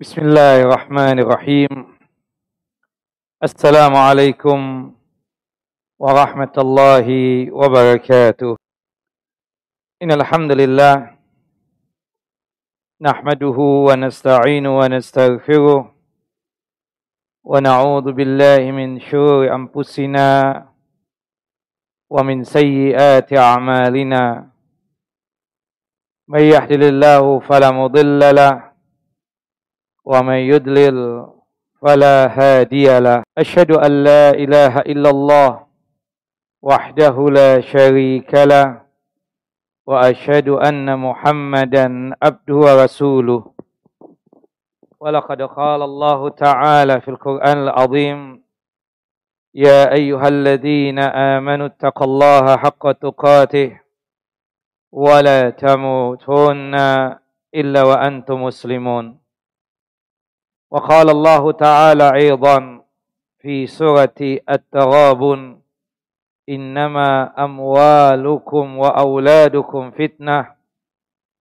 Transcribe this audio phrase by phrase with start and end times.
[0.00, 1.70] بسم الله الرحمن الرحيم.
[3.42, 4.58] السلام عليكم
[6.02, 7.06] ورحمة الله
[7.54, 8.56] وبركاته.
[10.02, 10.94] إن الحمد لله
[13.06, 15.94] نحمده ونستعين ونستغفره
[17.44, 20.28] ونعوذ بالله من شرور أنفسنا
[22.10, 24.50] ومن سيئات أعمالنا.
[26.28, 28.73] من يهدل الله فلا مضل له
[30.04, 31.26] ومن يدلل
[31.82, 33.22] فلا هادي له.
[33.38, 35.66] أشهد أن لا إله إلا الله
[36.62, 38.84] وحده لا شريك له
[39.86, 43.52] وأشهد أن محمدا عبده ورسوله.
[45.00, 48.44] ولقد قال الله تعالى في القرآن العظيم
[49.54, 53.80] يا أيها الذين آمنوا اتقوا الله حق تقاته
[54.92, 56.74] ولا تموتن
[57.54, 59.23] إلا وأنتم مسلمون.
[60.70, 62.84] وقال الله تعالى أيضا
[63.38, 64.20] في سورة
[64.50, 65.58] التغابن
[66.48, 70.54] إنما أموالكم وأولادكم فتنة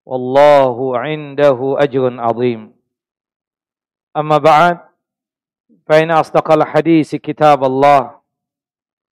[0.07, 2.73] والله عنده أجر عظيم.
[4.17, 4.79] أما بعد
[5.87, 8.11] فإن أصدق الحديث كتاب الله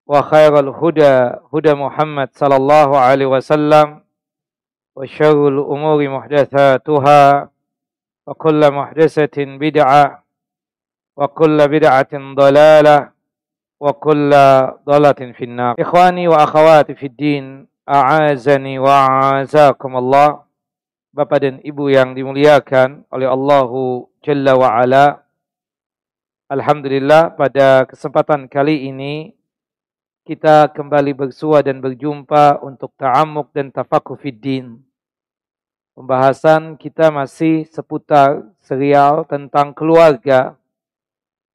[0.07, 4.03] وخير الهدى هدى محمد صلى الله عليه وسلم
[4.95, 7.50] وشر الأمور محدثاتها
[8.26, 10.24] وكل محدثة بدعة
[11.16, 12.98] وكل بدعة ضلالة
[13.80, 14.30] وكل
[14.86, 20.46] ضلالة في النار إخواني وأخواتي في الدين أعازني وأعزاكم الله
[21.16, 25.24] Bapak dan Ibu yang dimuliakan oleh Allahu Jalla wa'ala
[26.52, 29.32] Alhamdulillah pada kesempatan kali ini
[30.28, 34.76] kita kembali bersua dan berjumpa untuk ta'amuk dan tafakuh fiddin.
[36.01, 40.57] Pembahasan kita masih seputar serial tentang keluarga.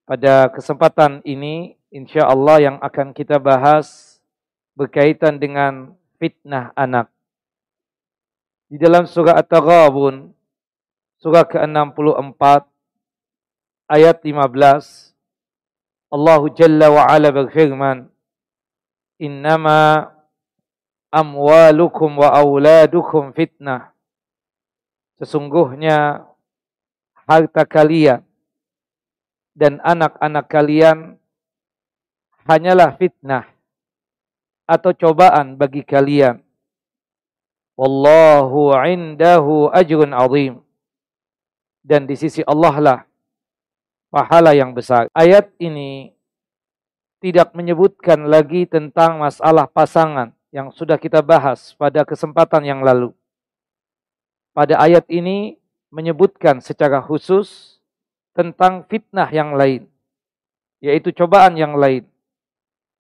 [0.07, 4.23] Pada kesempatan ini, insya Allah yang akan kita bahas
[4.79, 7.11] berkaitan dengan fitnah anak.
[8.71, 10.31] Di dalam surah At-Taghabun,
[11.19, 12.71] surah ke-64,
[13.91, 15.11] ayat 15,
[16.07, 18.07] Allah Jalla wa'ala berfirman,
[19.19, 20.07] Innama
[21.11, 23.96] amwalukum wa auladukum fitnah.
[25.17, 26.29] Sesungguhnya
[27.25, 28.21] harta kalian
[29.57, 31.17] dan anak-anak kalian
[32.45, 33.49] hanyalah fitnah
[34.69, 36.45] atau cobaan bagi kalian.
[37.81, 40.61] Wallahu indahu ajrun azim.
[41.81, 43.01] Dan di sisi Allah lah
[44.13, 45.09] pahala yang besar.
[45.17, 46.13] Ayat ini
[47.25, 53.17] tidak menyebutkan lagi tentang masalah pasangan yang sudah kita bahas pada kesempatan yang lalu
[54.57, 55.61] pada ayat ini
[55.93, 57.77] menyebutkan secara khusus
[58.33, 59.85] tentang fitnah yang lain,
[60.81, 62.09] yaitu cobaan yang lain,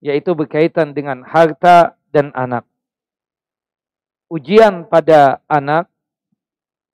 [0.04, 2.68] yaitu berkaitan dengan harta dan anak.
[4.28, 5.88] Ujian pada anak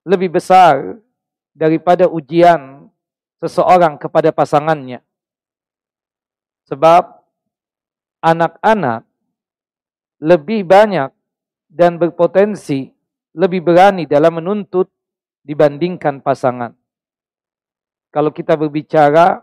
[0.07, 1.03] lebih besar
[1.51, 2.87] daripada ujian
[3.43, 5.03] seseorang kepada pasangannya.
[6.71, 7.19] Sebab
[8.23, 9.03] anak-anak
[10.23, 11.11] lebih banyak
[11.67, 12.95] dan berpotensi
[13.33, 14.89] lebih berani dalam menuntut
[15.43, 16.73] dibandingkan pasangan.
[18.13, 19.41] Kalau kita berbicara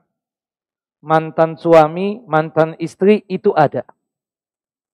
[1.01, 3.81] mantan suami, mantan istri itu ada.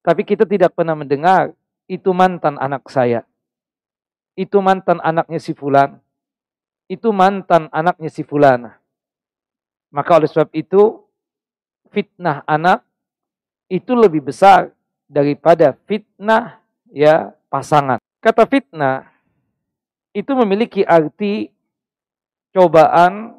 [0.06, 1.52] Tapi kita tidak pernah mendengar
[1.90, 3.26] itu mantan anak saya.
[4.38, 6.00] Itu mantan anaknya si fulan.
[6.86, 8.78] Itu mantan anaknya si fulana.
[9.90, 11.02] Maka oleh sebab itu
[11.90, 12.86] fitnah anak
[13.72, 14.70] itu lebih besar
[15.10, 16.62] daripada fitnah
[16.94, 18.05] ya pasangan.
[18.26, 19.06] Kata fitnah
[20.10, 21.54] itu memiliki arti
[22.58, 23.38] cobaan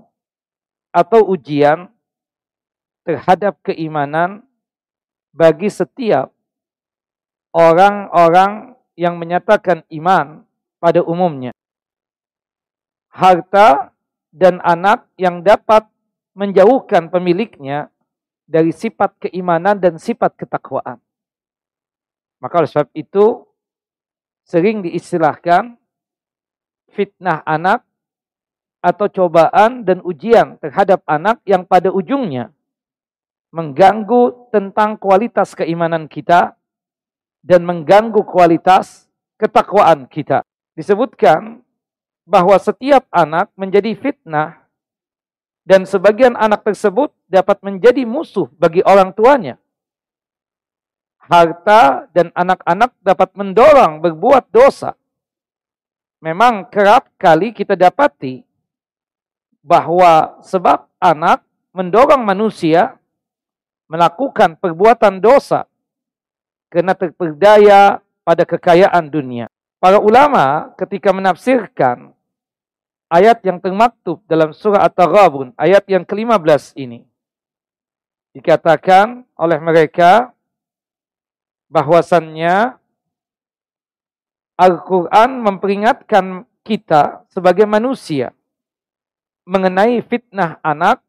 [0.94, 1.91] atau ujian
[3.02, 4.47] terhadap keimanan
[5.34, 6.30] bagi setiap
[7.50, 10.47] orang-orang yang menyatakan iman
[10.78, 11.50] pada umumnya.
[13.10, 13.91] Harta
[14.30, 15.83] dan anak yang dapat
[16.38, 17.91] menjauhkan pemiliknya
[18.47, 21.03] dari sifat keimanan dan sifat ketakwaan.
[22.38, 23.42] Maka oleh sebab itu
[24.47, 25.75] sering diistilahkan
[26.95, 27.83] fitnah anak
[28.78, 32.54] atau cobaan dan ujian terhadap anak yang pada ujungnya
[33.51, 36.54] mengganggu tentang kualitas keimanan kita
[37.43, 39.10] dan mengganggu kualitas
[39.41, 40.47] ketakwaan kita.
[40.78, 41.65] Disebutkan
[42.22, 44.60] bahwa setiap anak menjadi fitnah
[45.66, 49.59] dan sebagian anak tersebut dapat menjadi musuh bagi orang tuanya
[51.26, 54.94] harta dan anak-anak dapat mendorong berbuat dosa.
[56.22, 58.42] Memang kerap kali kita dapati
[59.60, 61.42] bahwa sebab anak
[61.74, 62.96] mendorong manusia
[63.90, 65.66] melakukan perbuatan dosa
[66.70, 69.46] karena terperdaya pada kekayaan dunia.
[69.78, 72.16] Para ulama ketika menafsirkan
[73.06, 77.06] ayat yang termaktub dalam surah At-Taghabun, ayat yang ke-15 ini.
[78.34, 80.35] Dikatakan oleh mereka
[81.76, 82.72] bahwasannya
[84.56, 88.32] Al-Quran memperingatkan kita sebagai manusia
[89.44, 91.04] mengenai fitnah anak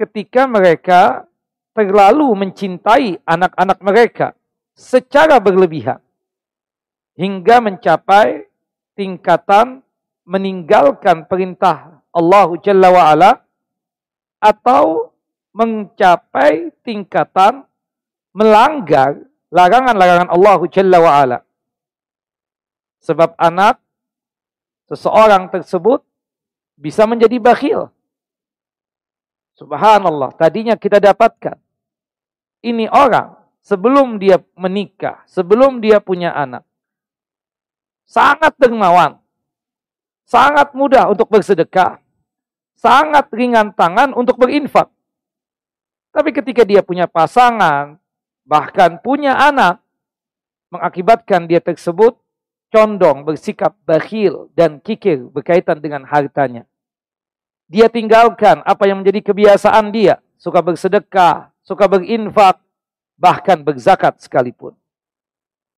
[0.00, 1.28] ketika mereka
[1.76, 4.26] terlalu mencintai anak-anak mereka
[4.72, 6.00] secara berlebihan
[7.20, 8.48] hingga mencapai
[8.96, 9.84] tingkatan
[10.24, 13.32] meninggalkan perintah Allah Jalla wa'ala
[14.40, 15.12] atau
[15.52, 17.68] mencapai tingkatan
[18.32, 19.20] melanggar
[19.52, 21.38] larangan-larangan Allah Jalla wa'ala.
[23.04, 23.76] Sebab anak
[24.88, 26.00] seseorang tersebut
[26.80, 27.92] bisa menjadi bakhil.
[29.52, 31.60] Subhanallah, tadinya kita dapatkan.
[32.64, 36.64] Ini orang sebelum dia menikah, sebelum dia punya anak.
[38.08, 39.20] Sangat dermawan.
[40.26, 42.00] Sangat mudah untuk bersedekah.
[42.78, 44.90] Sangat ringan tangan untuk berinfak.
[46.10, 48.01] Tapi ketika dia punya pasangan,
[48.42, 49.82] bahkan punya anak,
[50.72, 52.16] mengakibatkan dia tersebut
[52.72, 56.64] condong bersikap bakhil dan kikir berkaitan dengan hartanya.
[57.68, 62.60] Dia tinggalkan apa yang menjadi kebiasaan dia, suka bersedekah, suka berinfak,
[63.16, 64.76] bahkan berzakat sekalipun.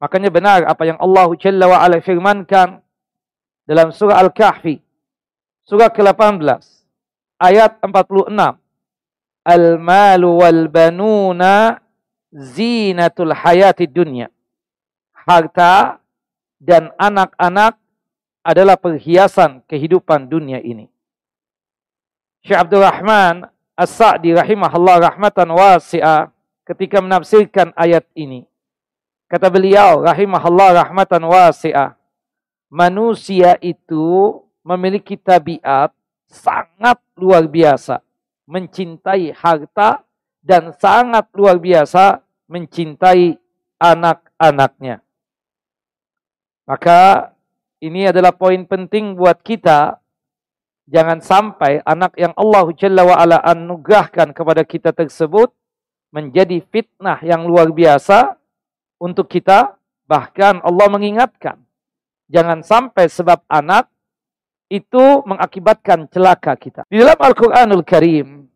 [0.02, 2.82] Makanya benar apa yang Allah Jalla wa ala firmankan
[3.64, 4.76] dalam surah Al-Kahfi
[5.64, 6.44] surah ke-18
[7.40, 8.37] ayat 46
[9.44, 11.83] Al-malu wal banuna
[12.34, 14.26] zinatul hayati dunya
[15.14, 16.02] harta
[16.58, 17.78] dan anak-anak
[18.42, 20.90] adalah perhiasan kehidupan dunia ini
[22.42, 23.46] Syekh Abdul Rahman
[23.78, 26.28] As-Sa'di rahimahullah rahmatan wasi'ah
[26.66, 28.44] ketika menafsirkan ayat ini
[29.31, 31.96] kata beliau rahimahullah rahmatan wasi'ah
[32.75, 35.92] manusia itu memiliki tabiat
[36.26, 38.00] sangat luar biasa.
[38.44, 40.02] Mencintai harta
[40.42, 43.37] dan sangat luar biasa mencintai
[43.81, 45.00] anak-anaknya.
[46.64, 47.32] Maka
[47.81, 50.00] ini adalah poin penting buat kita.
[50.85, 55.49] Jangan sampai anak yang Allah Jalla wa'ala anugerahkan kepada kita tersebut
[56.12, 58.37] menjadi fitnah yang luar biasa
[59.00, 59.76] untuk kita.
[60.05, 61.64] Bahkan Allah mengingatkan
[62.29, 63.88] Jangan sampai sebab anak
[64.73, 66.88] itu mengakibatkan celaka kita.
[66.88, 68.49] Di dalam Al-Quranul Karim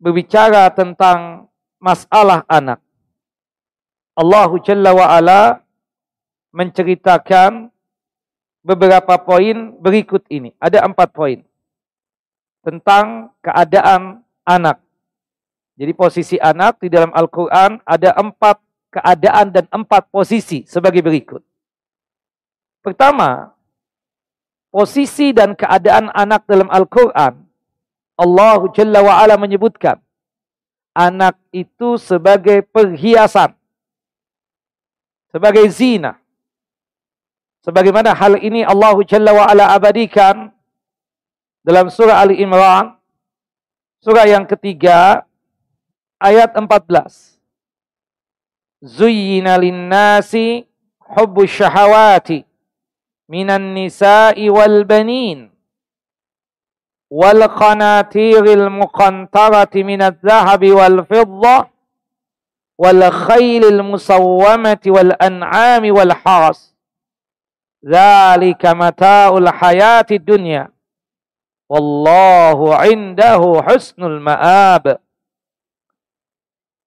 [0.00, 1.51] berbicara tentang
[1.82, 2.78] masalah anak.
[4.14, 5.40] Allah Jalla wa'ala
[6.54, 7.74] menceritakan
[8.62, 10.54] beberapa poin berikut ini.
[10.62, 11.42] Ada empat poin.
[12.62, 14.78] Tentang keadaan anak.
[15.74, 18.62] Jadi posisi anak di dalam Al-Quran ada empat
[18.94, 21.42] keadaan dan empat posisi sebagai berikut.
[22.84, 23.50] Pertama,
[24.70, 27.42] posisi dan keadaan anak dalam Al-Quran.
[28.14, 29.98] Allah Jalla wa'ala menyebutkan.
[30.92, 33.56] Anak itu sebagai perhiasan.
[35.32, 36.20] Sebagai zina.
[37.64, 40.52] Sebagaimana hal ini Allah Jalla wa'ala abadikan
[41.64, 42.92] dalam surah Ali Imran.
[44.04, 45.24] Surah yang ketiga
[46.20, 47.38] ayat 14.
[48.82, 50.66] Zuyyina linnasi
[50.98, 52.42] hubbu syahawati
[57.12, 58.72] wal qanatiril
[59.76, 61.56] من الذهب والفضة
[62.80, 66.58] والخيل fiddah والأنعام khailil
[67.84, 70.64] ذلك wal الحياة الدنيا.
[71.68, 75.02] والله عنده حسن المآب.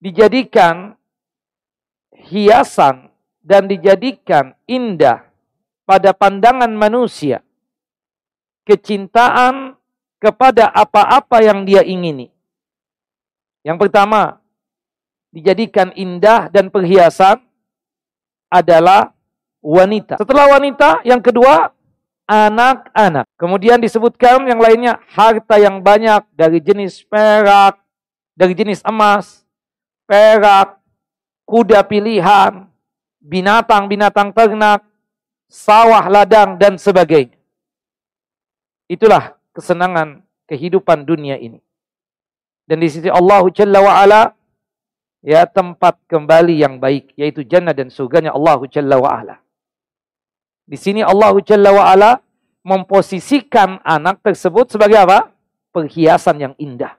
[0.06, 0.94] dijadikan
[2.14, 3.10] hiasan
[3.42, 5.26] dan dijadikan indah
[5.90, 7.42] pada pandangan manusia.
[8.70, 9.65] Kecintaan
[10.20, 12.32] kepada apa-apa yang dia ingini.
[13.66, 14.38] Yang pertama,
[15.34, 17.42] dijadikan indah dan perhiasan
[18.48, 19.12] adalah
[19.60, 20.22] wanita.
[20.22, 21.74] Setelah wanita, yang kedua
[22.26, 23.26] anak-anak.
[23.38, 27.78] Kemudian disebutkan yang lainnya harta yang banyak dari jenis perak,
[28.34, 29.46] dari jenis emas,
[30.10, 30.78] perak,
[31.46, 32.66] kuda pilihan,
[33.22, 34.82] binatang-binatang ternak,
[35.50, 37.38] sawah ladang dan sebagainya.
[38.86, 40.22] Itulah kesenangan
[40.52, 41.64] kehidupan dunia ini.
[42.68, 44.22] Dan di sisi Allah Jalla wa ala
[45.24, 49.36] ya tempat kembali yang baik yaitu jannah dan surganya Allah Jalla wa ala.
[50.68, 52.12] Di sini Allah Jalla wa ala
[52.66, 55.30] memposisikan anak tersebut sebagai apa?
[55.70, 56.98] Perhiasan yang indah.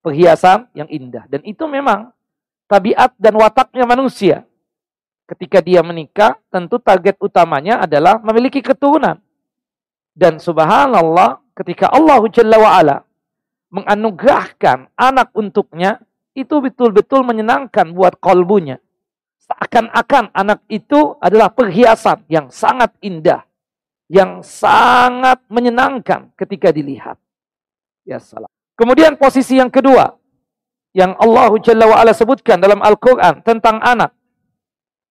[0.00, 1.28] Perhiasan yang indah.
[1.28, 2.08] Dan itu memang
[2.64, 4.48] tabiat dan wataknya manusia.
[5.28, 9.20] Ketika dia menikah, tentu target utamanya adalah memiliki keturunan.
[10.16, 12.96] Dan subhanallah, ketika Allah Jalla wa'ala
[13.74, 15.98] menganugerahkan anak untuknya,
[16.38, 18.78] itu betul-betul menyenangkan buat kolbunya.
[19.42, 23.42] Seakan-akan anak itu adalah perhiasan yang sangat indah.
[24.08, 27.18] Yang sangat menyenangkan ketika dilihat.
[28.08, 28.48] Ya salam.
[28.78, 30.16] Kemudian posisi yang kedua.
[30.96, 34.14] Yang Allah Jalla wa'ala sebutkan dalam Al-Quran tentang anak.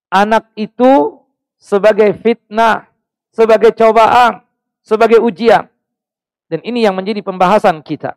[0.09, 1.21] Anak itu
[1.59, 2.89] sebagai fitnah,
[3.29, 4.41] sebagai cobaan,
[4.81, 5.69] sebagai ujian.
[6.47, 8.15] Dan ini yang menjadi pembahasan kita.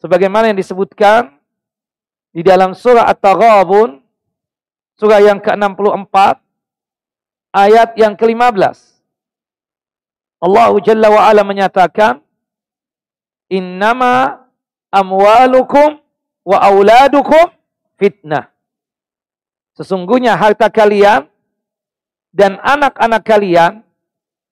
[0.00, 1.32] Sebagaimana yang disebutkan
[2.36, 4.04] di dalam surah At-Taghabun
[5.00, 6.16] surah yang ke-64
[7.52, 8.96] ayat yang ke-15.
[10.40, 12.20] Allah Jalla wa menyatakan
[13.48, 14.44] innama
[14.92, 16.00] amwalukum
[16.44, 17.52] wa auladukum
[17.96, 18.52] fitnah.
[19.76, 21.28] Sesungguhnya harta kalian
[22.32, 23.72] dan anak-anak kalian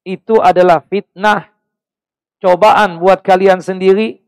[0.04, 1.48] itu adalah fitnah,
[2.44, 4.20] cobaan buat kalian sendiri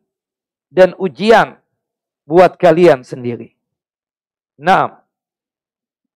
[0.72, 1.60] dan ujian
[2.24, 3.52] buat kalian sendiri.
[4.56, 5.04] Nah,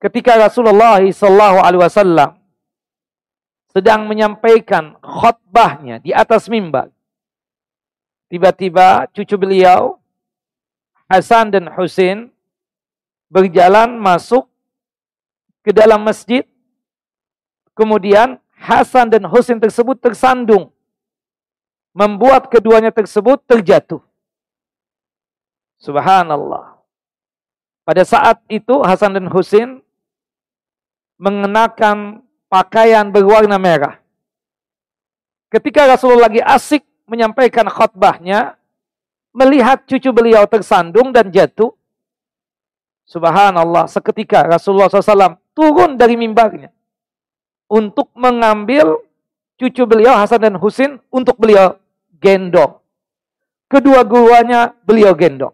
[0.00, 2.40] ketika Rasulullah SAW
[3.68, 6.88] sedang menyampaikan khutbahnya di atas mimbar,
[8.32, 10.00] tiba-tiba cucu beliau
[11.04, 12.32] Hasan dan Husin
[13.28, 14.48] berjalan masuk
[15.60, 16.48] ke dalam masjid.
[17.76, 20.72] Kemudian Hasan dan Husin tersebut tersandung.
[21.90, 23.98] Membuat keduanya tersebut terjatuh.
[25.80, 26.78] Subhanallah.
[27.82, 29.82] Pada saat itu Hasan dan Husin
[31.18, 33.98] mengenakan pakaian berwarna merah.
[35.50, 38.54] Ketika Rasulullah lagi asik menyampaikan khutbahnya,
[39.34, 41.74] melihat cucu beliau tersandung dan jatuh,
[43.10, 46.70] Subhanallah, seketika Rasulullah SAW turun dari mimbarnya
[47.66, 49.02] untuk mengambil
[49.60, 51.76] cucu beliau Hasan dan Husin untuk beliau
[52.16, 52.80] gendong.
[53.68, 55.52] Kedua gurunya beliau gendong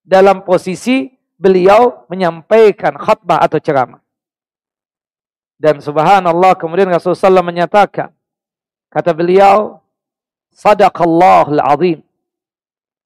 [0.00, 4.00] dalam posisi beliau menyampaikan khutbah atau ceramah.
[5.60, 8.08] Dan subhanallah kemudian Rasulullah SAW menyatakan,
[8.88, 9.84] kata beliau,
[10.54, 12.00] Sadaqallahul azim.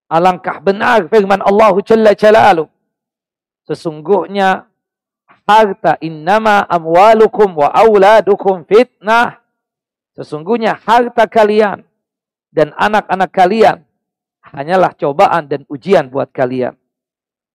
[0.08, 2.68] Alangkah benar firman Allah Jalla Jalaluh.
[3.68, 4.68] Sesungguhnya
[5.44, 9.41] harta innama amwalukum wa auladukum fitnah.
[10.12, 11.84] Sesungguhnya harta kalian
[12.52, 13.80] dan anak-anak kalian
[14.44, 16.76] hanyalah cobaan dan ujian buat kalian.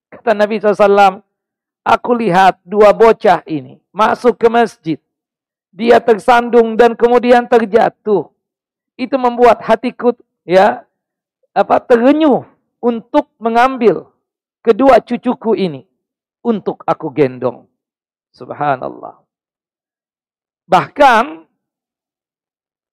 [0.10, 1.22] Kata Nabi SAW,
[1.86, 5.00] aku lihat dua bocah ini masuk ke masjid.
[5.70, 8.34] Dia tersandung dan kemudian terjatuh.
[8.98, 10.82] Itu membuat hatiku ya
[11.54, 12.50] apa terenyuh
[12.82, 14.10] untuk mengambil
[14.66, 15.86] kedua cucuku ini
[16.42, 17.70] untuk aku gendong.
[18.34, 19.22] Subhanallah.
[20.66, 21.47] Bahkan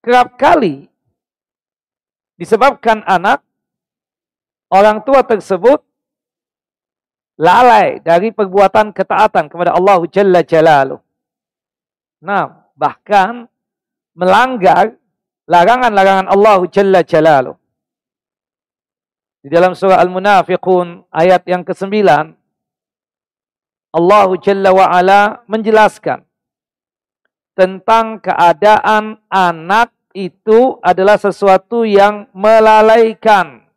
[0.05, 0.85] kerap kali
[2.37, 3.41] disebabkan anak
[4.69, 5.81] orang tua tersebut
[7.41, 11.01] lalai dari perbuatan ketaatan kepada Allah Jalla Jalaluh.
[12.21, 13.49] Nah, bahkan
[14.13, 14.93] melanggar
[15.49, 17.57] larangan-larangan Allah Jalla Jalaluh.
[19.41, 21.89] Di dalam surah Al-Munafiqun ayat yang ke-9
[23.95, 26.25] Allah Jalla wa ala menjelaskan
[27.55, 33.67] tentang keadaan anak itu adalah sesuatu yang melalaikan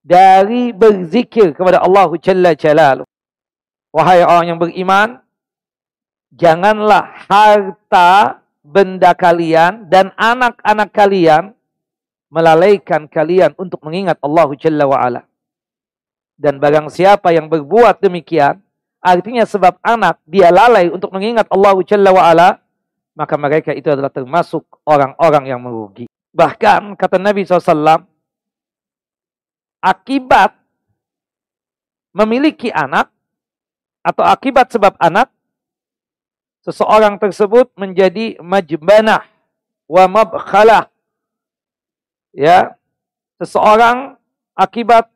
[0.00, 3.04] dari berzikir kepada Allah Jalla Jalaluh.
[3.92, 5.20] Wahai orang yang beriman,
[6.32, 11.52] janganlah harta benda kalian dan anak-anak kalian
[12.32, 15.22] melalaikan kalian untuk mengingat Allah Jalla wa'ala.
[16.38, 18.60] Dan barang siapa yang berbuat demikian,
[19.04, 22.48] artinya sebab anak dia lalai untuk mengingat Allah Jalla wa'ala,
[23.18, 26.06] maka mereka itu adalah termasuk orang-orang yang merugi.
[26.30, 28.06] Bahkan kata Nabi SAW,
[29.82, 30.54] akibat
[32.14, 33.10] memiliki anak
[34.06, 35.34] atau akibat sebab anak
[36.62, 39.26] seseorang tersebut menjadi majbanah
[39.90, 40.86] wa mabkhalah
[42.30, 42.78] ya
[43.42, 44.14] seseorang
[44.54, 45.10] akibat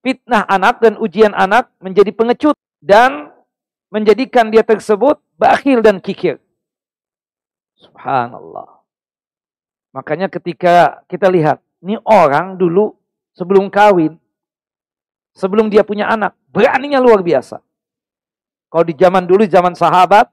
[0.00, 3.28] fitnah anak dan ujian anak menjadi pengecut dan
[3.92, 6.40] menjadikan dia tersebut bakhil dan kikir
[7.80, 8.84] subhanallah
[9.96, 13.00] makanya ketika kita lihat ini orang dulu
[13.32, 14.20] sebelum kawin,
[15.32, 17.64] sebelum dia punya anak, beraninya luar biasa.
[18.70, 20.28] Kalau di zaman dulu, zaman sahabat,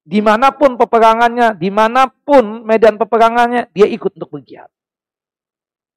[0.00, 4.66] Di mana pun peperangannya, di mana pun medan peperangannya, dia ikut untuk berjihad.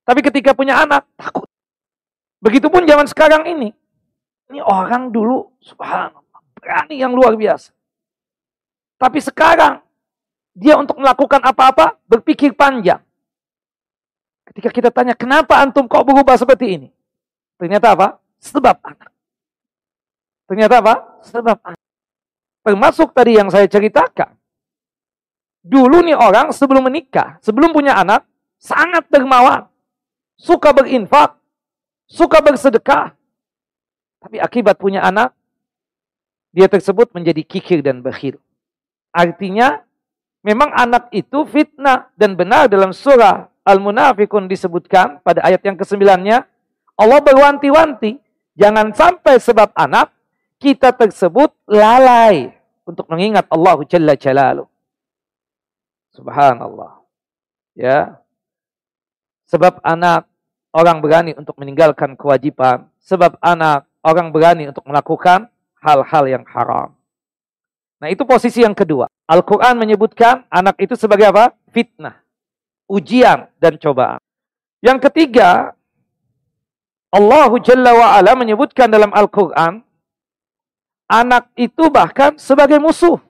[0.04, 1.48] Tapi ketika punya anak, takut.
[2.44, 3.72] Begitupun zaman sekarang ini.
[4.52, 7.72] Ini orang dulu, subhanallah, berani yang luar biasa.
[9.04, 9.84] Tapi sekarang,
[10.56, 13.04] dia untuk melakukan apa-apa, berpikir panjang.
[14.48, 16.88] Ketika kita tanya, kenapa antum kok berubah seperti ini?
[17.60, 18.08] Ternyata apa?
[18.40, 19.12] Sebab anak.
[20.48, 21.20] Ternyata apa?
[21.20, 21.84] Sebab anak.
[22.64, 24.40] Termasuk tadi yang saya ceritakan.
[25.68, 28.24] Dulu nih orang sebelum menikah, sebelum punya anak,
[28.56, 29.68] sangat dermawan.
[30.40, 31.36] Suka berinfak,
[32.08, 33.12] suka bersedekah.
[34.24, 35.36] Tapi akibat punya anak,
[36.56, 38.40] dia tersebut menjadi kikir dan bakhil.
[39.14, 39.80] Artinya,
[40.42, 46.44] memang anak itu fitnah dan benar dalam surah Al-Munafikun disebutkan pada ayat yang kesembilannya,
[47.00, 48.20] Allah berwanti-wanti,
[48.58, 50.12] jangan sampai sebab anak
[50.60, 52.52] kita tersebut lalai
[52.84, 54.68] untuk mengingat Allah Jalla Jalaluh.
[56.14, 57.02] Subhanallah.
[57.74, 58.22] Ya.
[59.50, 60.30] Sebab anak
[60.74, 62.90] orang berani untuk meninggalkan kewajiban.
[63.02, 65.50] Sebab anak orang berani untuk melakukan
[65.82, 66.96] hal-hal yang haram.
[68.04, 69.08] Nah itu posisi yang kedua.
[69.32, 71.56] Al-Quran menyebutkan anak itu sebagai apa?
[71.72, 72.20] Fitnah.
[72.92, 74.20] Ujian dan cobaan.
[74.84, 75.72] Yang ketiga,
[77.08, 79.80] Allah Jalla wa'ala menyebutkan dalam Al-Quran
[81.08, 83.24] anak itu bahkan sebagai musuh.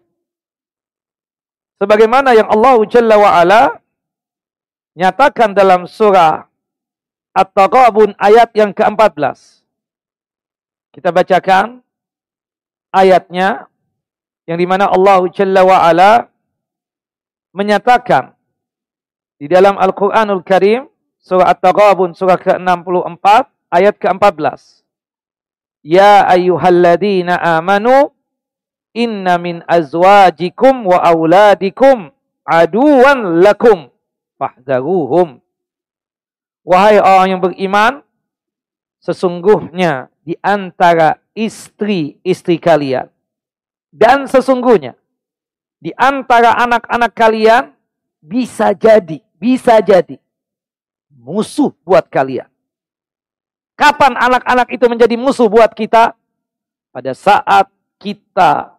[1.77, 3.61] Sebagaimana yang Allah Jalla wa'ala
[4.97, 6.49] nyatakan dalam surah
[7.37, 9.61] At-Taghabun ayat yang ke-14.
[10.97, 11.85] Kita bacakan
[12.89, 13.69] ayatnya
[14.43, 16.27] yang di mana Allah Jalla wa'ala
[17.55, 18.35] menyatakan
[19.39, 20.87] di dalam Al-Quranul Karim
[21.23, 23.25] surah At-Taghabun surah ke-64
[23.71, 24.83] ayat ke-14.
[25.83, 28.11] Ya ayyuhalladzina amanu
[28.95, 32.11] inna min azwajikum wa auladikum
[32.43, 33.91] aduwan lakum
[34.35, 35.39] fahdharuhum.
[36.63, 37.93] Wahai orang yang beriman,
[39.03, 43.12] sesungguhnya di antara istri-istri kalian
[43.93, 44.97] dan sesungguhnya
[45.77, 47.63] di antara anak-anak kalian
[48.17, 50.17] bisa jadi, bisa jadi
[51.13, 52.49] musuh buat kalian.
[53.77, 56.17] Kapan anak-anak itu menjadi musuh buat kita?
[56.93, 57.69] Pada saat
[58.01, 58.73] kita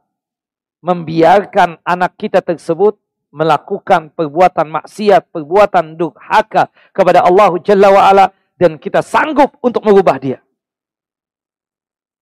[0.83, 2.99] membiarkan anak kita tersebut
[3.35, 10.39] melakukan perbuatan maksiat, perbuatan durhaka kepada Allah Jalla wa'ala dan kita sanggup untuk merubah dia.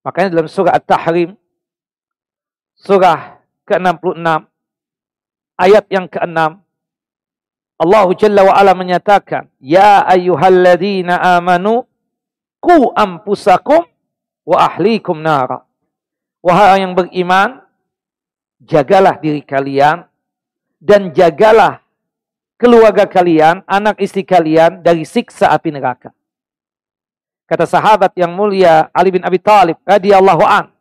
[0.02, 1.37] Makanya dalam surah At-Tahrim,
[2.83, 3.38] surah
[3.71, 4.27] ke-66,
[5.55, 6.59] ayat yang ke-6,
[7.83, 11.87] Allah Jalla wa'ala menyatakan, Ya ayyuhalladzina amanu,
[12.59, 13.87] ku ampusakum
[14.47, 15.62] wa ahlikum nara.
[16.42, 17.62] Wahai yang beriman,
[18.59, 20.07] jagalah diri kalian
[20.83, 21.83] dan jagalah
[22.59, 26.11] keluarga kalian, anak istri kalian dari siksa api neraka.
[27.47, 30.73] Kata sahabat yang mulia Ali bin Abi Thalib radhiyallahu an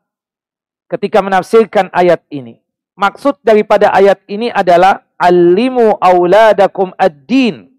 [0.91, 2.59] ketika menafsirkan ayat ini.
[2.99, 7.71] Maksud daripada ayat ini adalah alimu auladakum ad-din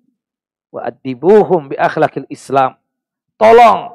[0.72, 2.80] wa adibuhum bi akhlakil Islam
[3.42, 3.90] tolong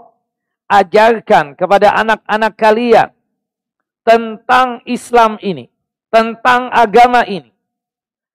[0.67, 3.09] ajarkan kepada anak-anak kalian
[4.03, 5.71] tentang Islam ini,
[6.11, 7.55] tentang agama ini.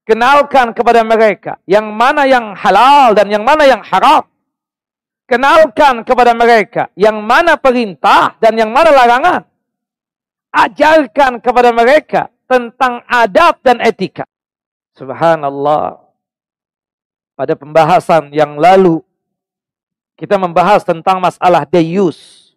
[0.02, 4.24] Kenalkan kepada mereka yang mana yang halal dan yang mana yang haram.
[5.28, 9.51] Kenalkan kepada mereka yang mana perintah dan yang mana larangan.
[10.52, 14.28] Ajarkan kepada mereka tentang adab dan etika.
[14.92, 15.98] Subhanallah.
[17.32, 19.00] Pada pembahasan yang lalu
[20.20, 22.52] kita membahas tentang masalah dayus.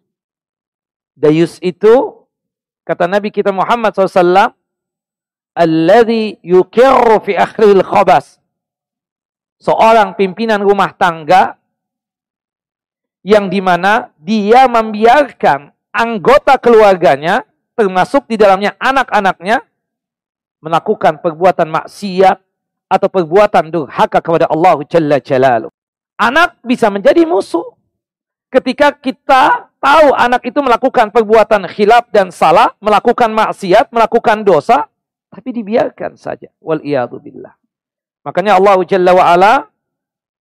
[1.16, 2.22] Dayus itu,
[2.84, 4.52] kata Nabi kita Muhammad SAW,
[5.56, 8.36] Alladhi yukirru fi akhiril khabas.
[9.56, 11.56] Seorang pimpinan rumah tangga
[13.24, 17.40] yang di mana dia membiarkan anggota keluarganya,
[17.76, 19.60] termasuk di dalamnya anak-anaknya,
[20.64, 22.40] melakukan perbuatan maksiat
[22.88, 25.70] atau perbuatan durhaka kepada Allah Jalla Jalaluh.
[26.16, 27.76] Anak bisa menjadi musuh.
[28.48, 34.88] Ketika kita tahu anak itu melakukan perbuatan khilaf dan salah, melakukan maksiat, melakukan dosa,
[35.28, 36.48] tapi dibiarkan saja.
[36.64, 36.80] Wal
[37.20, 37.52] billah.
[38.24, 39.54] Makanya Allah Jalla wa'ala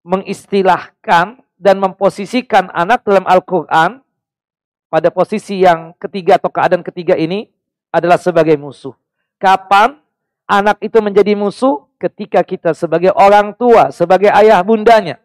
[0.05, 4.03] mengistilahkan dan memposisikan anak dalam Al-Quran
[4.93, 7.49] pada posisi yang ketiga atau keadaan ketiga ini
[7.89, 8.93] adalah sebagai musuh.
[9.41, 9.97] Kapan
[10.45, 11.89] anak itu menjadi musuh?
[11.97, 15.17] Ketika kita sebagai orang tua, sebagai ayah bundanya,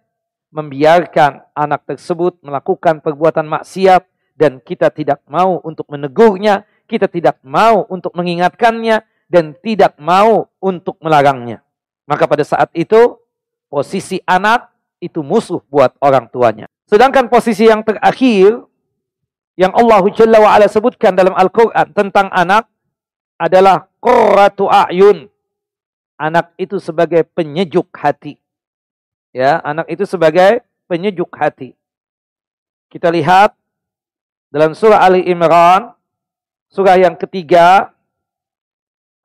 [0.48, 7.84] membiarkan anak tersebut melakukan perbuatan maksiat dan kita tidak mau untuk menegurnya, kita tidak mau
[7.92, 11.60] untuk mengingatkannya, dan tidak mau untuk melarangnya.
[12.08, 13.20] Maka pada saat itu
[13.68, 16.64] posisi anak itu musuh buat orang tuanya.
[16.88, 18.64] Sedangkan posisi yang terakhir
[19.58, 22.70] yang Allah Jalla wa ala sebutkan dalam Al-Qur'an tentang anak
[23.34, 25.26] adalah qurratu a'yun.
[26.14, 28.38] Anak itu sebagai penyejuk hati.
[29.34, 31.74] Ya, anak itu sebagai penyejuk hati.
[32.86, 33.58] Kita lihat
[34.54, 35.90] dalam surah Ali Imran,
[36.70, 37.90] surah yang ketiga,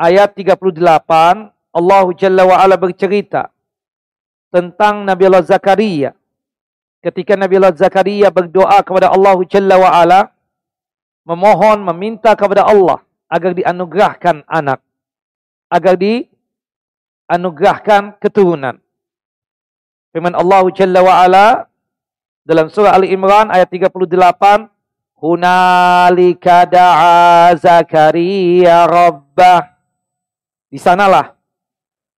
[0.01, 0.81] ayat 38,
[1.73, 3.53] Allah Jalla wa'ala bercerita
[4.49, 6.11] tentang Nabi Allah Zakaria.
[7.03, 10.31] Ketika Nabi Allah Zakaria berdoa kepada Allah Jalla wa'ala,
[11.27, 14.79] memohon, meminta kepada Allah agar dianugerahkan anak.
[15.67, 18.79] Agar dianugerahkan keturunan.
[20.15, 21.67] Firman Allah Jalla wa'ala
[22.47, 23.99] dalam surah Ali Imran ayat 38,
[25.19, 29.75] Hunalika da'a Zakaria Rabbah.
[30.71, 31.35] Di sanalah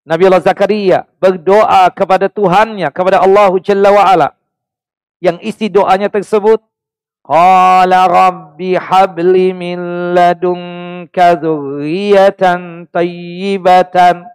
[0.04, 4.43] Nabi Allah Zakaria berdoa kepada Tuhannya, kepada Allah Jalla wa'ala.
[5.24, 6.60] Yang isi doanya tersebut,
[7.24, 9.80] Qala Rabbi habli min
[10.12, 11.40] ladunka
[12.92, 14.28] tayyibatan.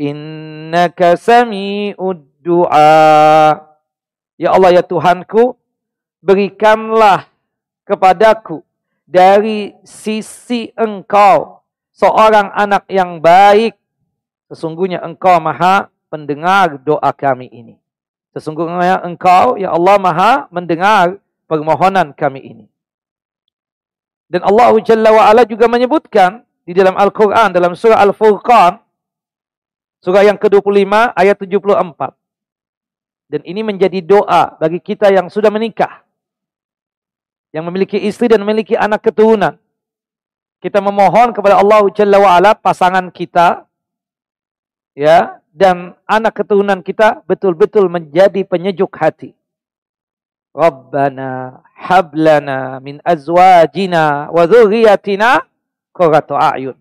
[0.00, 3.60] Innaka sami'ud du'a.
[4.40, 5.60] Ya Allah ya Tuhanku,
[6.24, 7.28] berikanlah
[7.84, 8.64] kepadaku
[9.04, 11.60] dari sisi engkau
[11.92, 13.76] seorang anak yang baik.
[14.48, 17.83] Sesungguhnya engkau maha mendengar doa kami ini.
[18.34, 22.66] Sesungguhnya engkau, ya Allah maha mendengar permohonan kami ini.
[24.26, 28.82] Dan Allah Jalla wa'ala juga menyebutkan di dalam Al-Quran, dalam surah Al-Furqan,
[30.02, 33.30] surah yang ke-25 ayat 74.
[33.30, 36.04] Dan ini menjadi doa bagi kita yang sudah menikah
[37.54, 39.54] yang memiliki istri dan memiliki anak keturunan.
[40.58, 43.62] Kita memohon kepada Allah Jalla wa'ala pasangan kita
[44.98, 49.38] ya dan anak keturunan kita betul-betul menjadi penyejuk hati.
[50.50, 55.46] Rabbana hablana min azwajina wa dzurriyyatina
[55.94, 56.74] qurrata a'yun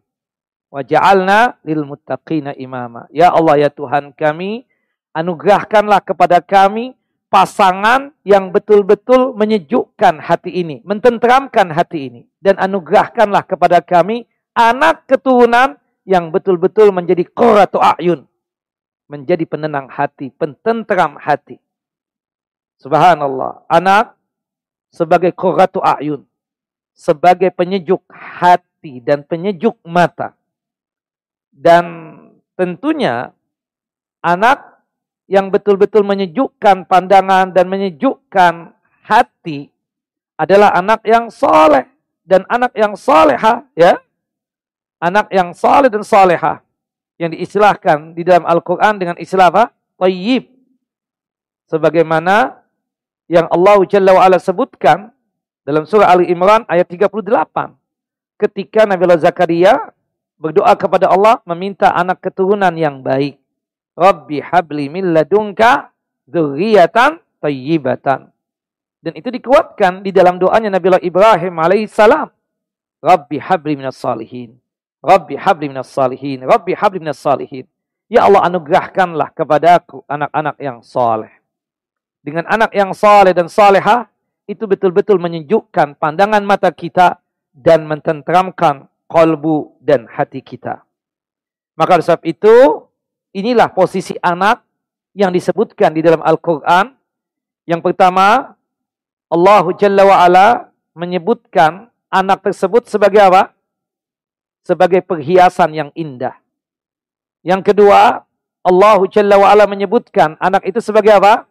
[0.74, 3.06] waj'alna lil muttaqina imama.
[3.14, 4.66] Ya Allah ya Tuhan kami,
[5.14, 6.98] anugerahkanlah kepada kami
[7.30, 12.22] pasangan yang betul-betul menyejukkan hati ini, mententeramkan hati ini.
[12.42, 14.26] Dan anugerahkanlah kepada kami
[14.58, 15.78] anak keturunan
[16.10, 18.26] yang betul-betul menjadi qurratu a'yun.
[19.12, 21.60] Menjadi penenang hati, pententeram hati.
[22.80, 23.68] Subhanallah.
[23.68, 24.16] Anak
[24.90, 26.24] sebagai qurratu a'yun.
[26.94, 30.38] Sebagai penyejuk hati dan penyejuk mata.
[31.54, 31.86] Dan
[32.54, 33.34] tentunya
[34.24, 34.74] anak
[35.28, 39.72] yang betul-betul menyejukkan pandangan dan menyejukkan hati
[40.36, 41.88] adalah anak yang soleh
[42.24, 44.00] dan anak yang soleha ya
[45.00, 46.60] anak yang soleh dan soleha
[47.22, 49.64] yang diistilahkan di dalam Al-Quran dengan istilah apa?
[50.00, 50.50] Tayyib
[51.70, 52.60] sebagaimana
[53.32, 55.14] yang Allah Jalla wa'ala sebutkan
[55.64, 57.24] dalam surah Ali Imran ayat 38
[58.42, 59.74] ketika Nabi Allah Zakaria
[60.36, 63.40] berdoa kepada Allah meminta anak keturunan yang baik
[63.94, 65.94] Rabbi habli min ladunka
[67.38, 68.32] tayyibatan.
[69.04, 72.28] Dan itu dikuatkan di dalam doanya Nabi Allah Ibrahim alaihissalam.
[73.04, 74.63] Rabbi habli minas salihin.
[75.04, 76.48] Rabbi habli minas salihin.
[76.48, 77.68] Rabbi habli minas salihin.
[78.08, 81.32] Ya Allah anugerahkanlah kepadaku anak-anak yang saleh.
[82.24, 84.08] Dengan anak yang saleh dan salehah
[84.48, 87.20] itu betul-betul menyejukkan pandangan mata kita
[87.52, 90.88] dan mententeramkan kalbu dan hati kita.
[91.76, 92.56] Maka oleh sebab itu
[93.34, 94.62] Inilah posisi anak
[95.18, 96.94] yang disebutkan di dalam Al-Quran.
[97.66, 98.54] Yang pertama,
[99.26, 100.48] Allah Jalla wa'ala
[100.94, 103.53] menyebutkan anak tersebut sebagai apa?
[104.64, 106.40] Sebagai perhiasan yang indah.
[107.44, 108.24] Yang kedua,
[108.64, 111.44] Allah Jalla wa'ala menyebutkan anak itu sebagai apa?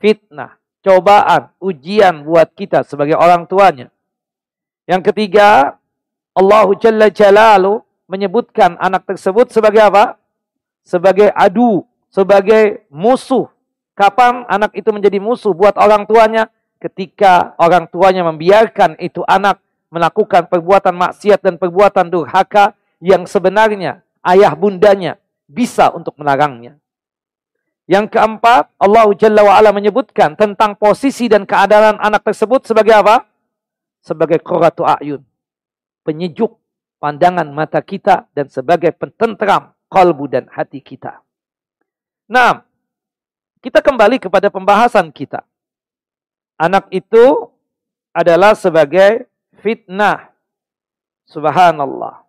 [0.00, 3.92] Fitnah, cobaan, ujian buat kita sebagai orang tuanya.
[4.88, 5.76] Yang ketiga,
[6.32, 10.16] Allah Jalla Jalalu menyebutkan anak tersebut sebagai apa?
[10.84, 11.82] sebagai adu,
[12.12, 13.48] sebagai musuh.
[13.96, 16.52] Kapan anak itu menjadi musuh buat orang tuanya?
[16.78, 19.63] Ketika orang tuanya membiarkan itu anak
[19.94, 26.74] melakukan perbuatan maksiat dan perbuatan durhaka yang sebenarnya ayah bundanya bisa untuk melarangnya.
[27.86, 33.28] Yang keempat, Allah Jalla wa'ala menyebutkan tentang posisi dan keadaan anak tersebut sebagai apa?
[34.02, 35.20] Sebagai qurratu a'yun.
[36.02, 36.58] Penyejuk
[36.96, 41.20] pandangan mata kita dan sebagai pententeram kalbu dan hati kita.
[42.24, 42.64] Nah,
[43.60, 45.44] kita kembali kepada pembahasan kita.
[46.56, 47.52] Anak itu
[48.16, 49.28] adalah sebagai
[49.64, 50.28] fitnah.
[51.24, 52.20] Subhanallah.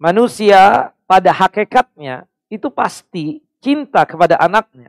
[0.00, 4.88] manusia pada hakikatnya itu pasti cinta kepada anaknya.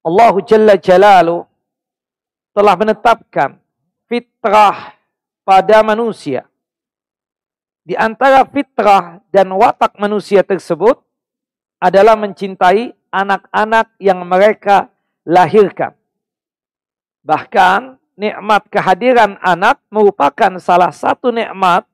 [0.00, 1.44] Allah Jalla Jalalu
[2.56, 3.60] telah menetapkan
[4.08, 4.96] fitrah
[5.44, 6.48] pada manusia.
[7.84, 10.96] Di antara fitrah dan watak manusia tersebut
[11.76, 14.88] adalah mencintai anak-anak yang mereka
[15.28, 15.92] lahirkan.
[17.20, 21.88] Bahkan nikmat kehadiran anak merupakan salah satu nikmat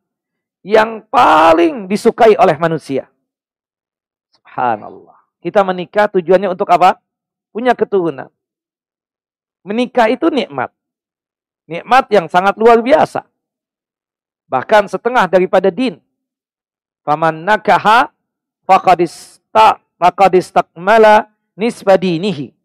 [0.66, 3.06] yang paling disukai oleh manusia.
[4.34, 5.14] Subhanallah.
[5.38, 6.98] Kita menikah tujuannya untuk apa?
[7.54, 8.26] Punya keturunan.
[9.62, 10.74] Menikah itu nikmat.
[11.70, 13.22] Nikmat yang sangat luar biasa.
[14.50, 16.02] Bahkan setengah daripada din.
[17.06, 18.10] Faman nakaha
[18.66, 22.55] faqadistakmala nisbadinihi.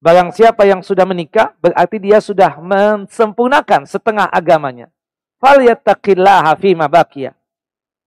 [0.00, 4.88] Barang siapa yang sudah menikah, berarti dia sudah mensempurnakan setengah agamanya.
[5.44, 7.36] Falyattaqillaha fima baqiya.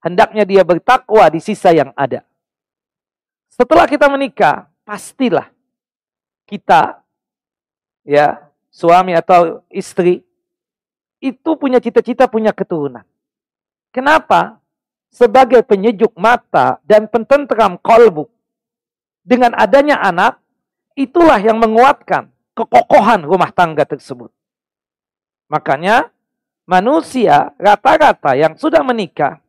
[0.01, 2.25] Hendaknya dia bertakwa di sisa yang ada.
[3.53, 5.53] Setelah kita menikah, pastilah
[6.49, 6.99] kita
[8.03, 8.41] ya,
[8.73, 10.25] suami atau istri
[11.23, 13.07] itu punya cita-cita punya keturunan.
[13.95, 14.59] Kenapa?
[15.13, 18.27] Sebagai penyejuk mata dan pententram kolbu.
[19.23, 20.42] Dengan adanya anak,
[20.93, 24.29] Itulah yang menguatkan kekokohan rumah tangga tersebut.
[25.49, 26.13] Makanya
[26.69, 29.41] manusia rata-rata yang sudah menikah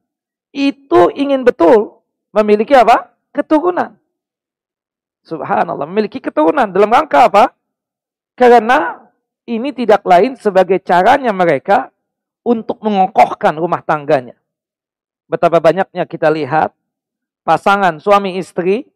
[0.55, 3.13] itu ingin betul memiliki apa?
[3.35, 3.99] Keturunan.
[5.25, 7.45] Subhanallah, memiliki keturunan dalam rangka apa?
[8.37, 9.03] Karena
[9.49, 11.91] ini tidak lain sebagai caranya mereka
[12.45, 14.37] untuk mengokohkan rumah tangganya.
[15.27, 16.77] Betapa banyaknya kita lihat
[17.43, 18.87] pasangan suami istri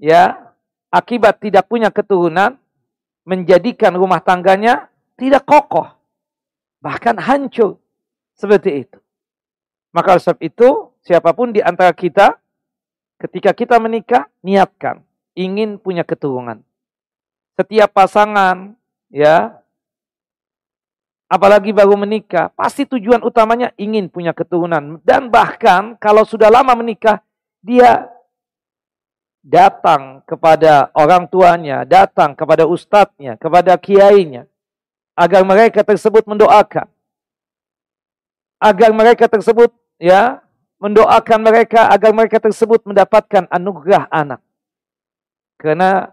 [0.00, 0.41] ya
[0.92, 2.60] akibat tidak punya keturunan
[3.24, 5.88] menjadikan rumah tangganya tidak kokoh
[6.82, 7.78] bahkan hancur.
[8.34, 8.98] Seperti itu.
[9.94, 12.34] Maka sebab itu siapa pun di antara kita
[13.22, 15.06] ketika kita menikah niatkan
[15.38, 16.58] ingin punya keturunan.
[17.54, 18.74] Setiap pasangan
[19.12, 19.62] ya
[21.30, 24.98] apalagi baru menikah pasti tujuan utamanya ingin punya keturunan.
[25.06, 27.22] Dan bahkan kalau sudah lama menikah
[27.62, 28.11] dia
[29.42, 34.46] datang kepada orang tuanya, datang kepada ustadznya, kepada kiainya,
[35.18, 36.86] agar mereka tersebut mendoakan.
[38.62, 40.38] Agar mereka tersebut ya
[40.78, 44.38] mendoakan mereka agar mereka tersebut mendapatkan anugerah anak.
[45.58, 46.10] Karena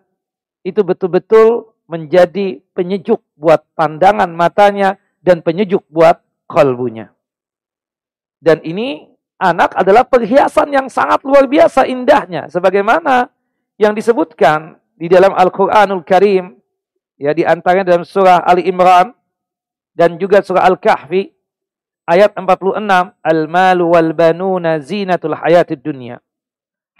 [0.65, 7.09] itu betul-betul menjadi penyejuk buat pandangan matanya dan penyejuk buat kalbunya.
[8.41, 9.09] Dan ini
[9.39, 12.51] anak adalah perhiasan yang sangat luar biasa indahnya.
[12.51, 13.31] Sebagaimana
[13.79, 16.59] yang disebutkan di dalam Al-Quranul Karim.
[17.19, 19.11] Ya, di antaranya dalam surah Ali Imran
[19.91, 21.27] dan juga surah Al-Kahfi
[22.07, 22.79] ayat 46
[23.19, 26.23] al-malu wal banuna zinatul hayatid dunya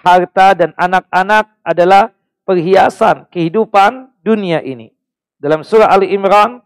[0.03, 2.13] harta dan anak-anak adalah
[2.45, 4.93] perhiasan kehidupan dunia ini
[5.41, 6.61] dalam surah Ali Imran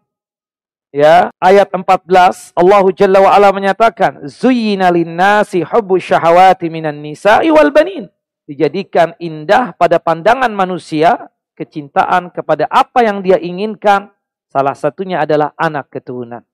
[0.94, 7.74] ya ayat 14 Allah Jalla wa ala menyatakan zuyyina linnasi hubbu syahawati minan nisa'i wal
[7.74, 8.08] banin.
[8.46, 14.14] Dijadikan indah pada pandangan manusia kecintaan kepada apa yang dia inginkan.
[14.54, 16.46] Salah satunya adalah anak keturunan.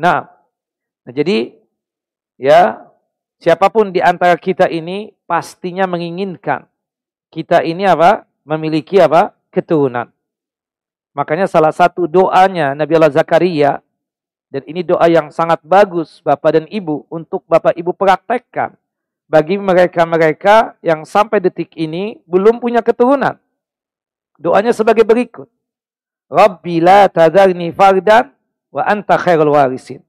[0.00, 0.24] Nah,
[1.04, 1.52] nah jadi
[2.40, 2.80] ya
[3.36, 6.64] siapa pun di antara kita ini pastinya menginginkan
[7.28, 8.24] kita ini apa?
[8.42, 9.36] Memiliki apa?
[9.52, 10.10] Keturunan
[11.10, 13.82] Makanya salah satu doanya Nabi Allah Zakaria,
[14.50, 18.74] dan ini doa yang sangat bagus Bapak dan Ibu untuk Bapak Ibu praktekkan.
[19.30, 23.38] Bagi mereka-mereka yang sampai detik ini belum punya keturunan.
[24.42, 25.46] Doanya sebagai berikut.
[26.26, 28.34] Rabbi la tadarni fardan
[28.74, 30.02] wa anta khairul warisin.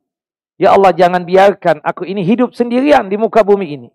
[0.58, 3.90] Ya Allah jangan biarkan aku ini hidup sendirian di muka bumi ini.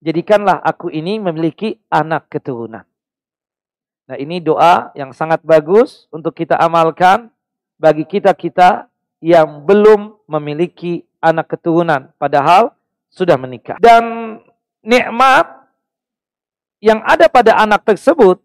[0.00, 2.88] Jadikanlah aku ini memiliki anak keturunan.
[4.04, 7.32] Nah ini doa yang sangat bagus untuk kita amalkan
[7.80, 8.88] bagi kita-kita
[9.24, 12.12] yang belum memiliki anak keturunan.
[12.20, 12.76] Padahal
[13.08, 13.80] sudah menikah.
[13.80, 14.36] Dan
[14.84, 15.48] nikmat
[16.84, 18.36] yang ada pada anak tersebut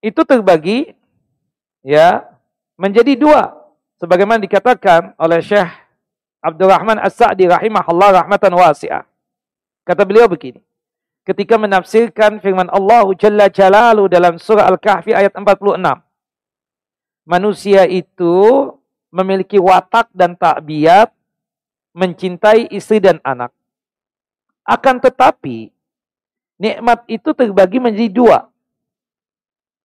[0.00, 0.96] itu terbagi
[1.84, 2.24] ya
[2.80, 3.52] menjadi dua.
[4.00, 5.68] Sebagaimana dikatakan oleh Syekh
[6.42, 9.04] Abdurrahman As-Sa'di rahimahullah rahmatan wasi'ah.
[9.84, 10.64] Kata beliau begini
[11.22, 15.78] ketika menafsirkan firman Allah Jalla Jalalu dalam surah Al-Kahfi ayat 46.
[17.22, 18.34] Manusia itu
[19.14, 21.14] memiliki watak dan takbiat
[21.94, 23.54] mencintai istri dan anak.
[24.66, 25.70] Akan tetapi,
[26.58, 28.38] nikmat itu terbagi menjadi dua.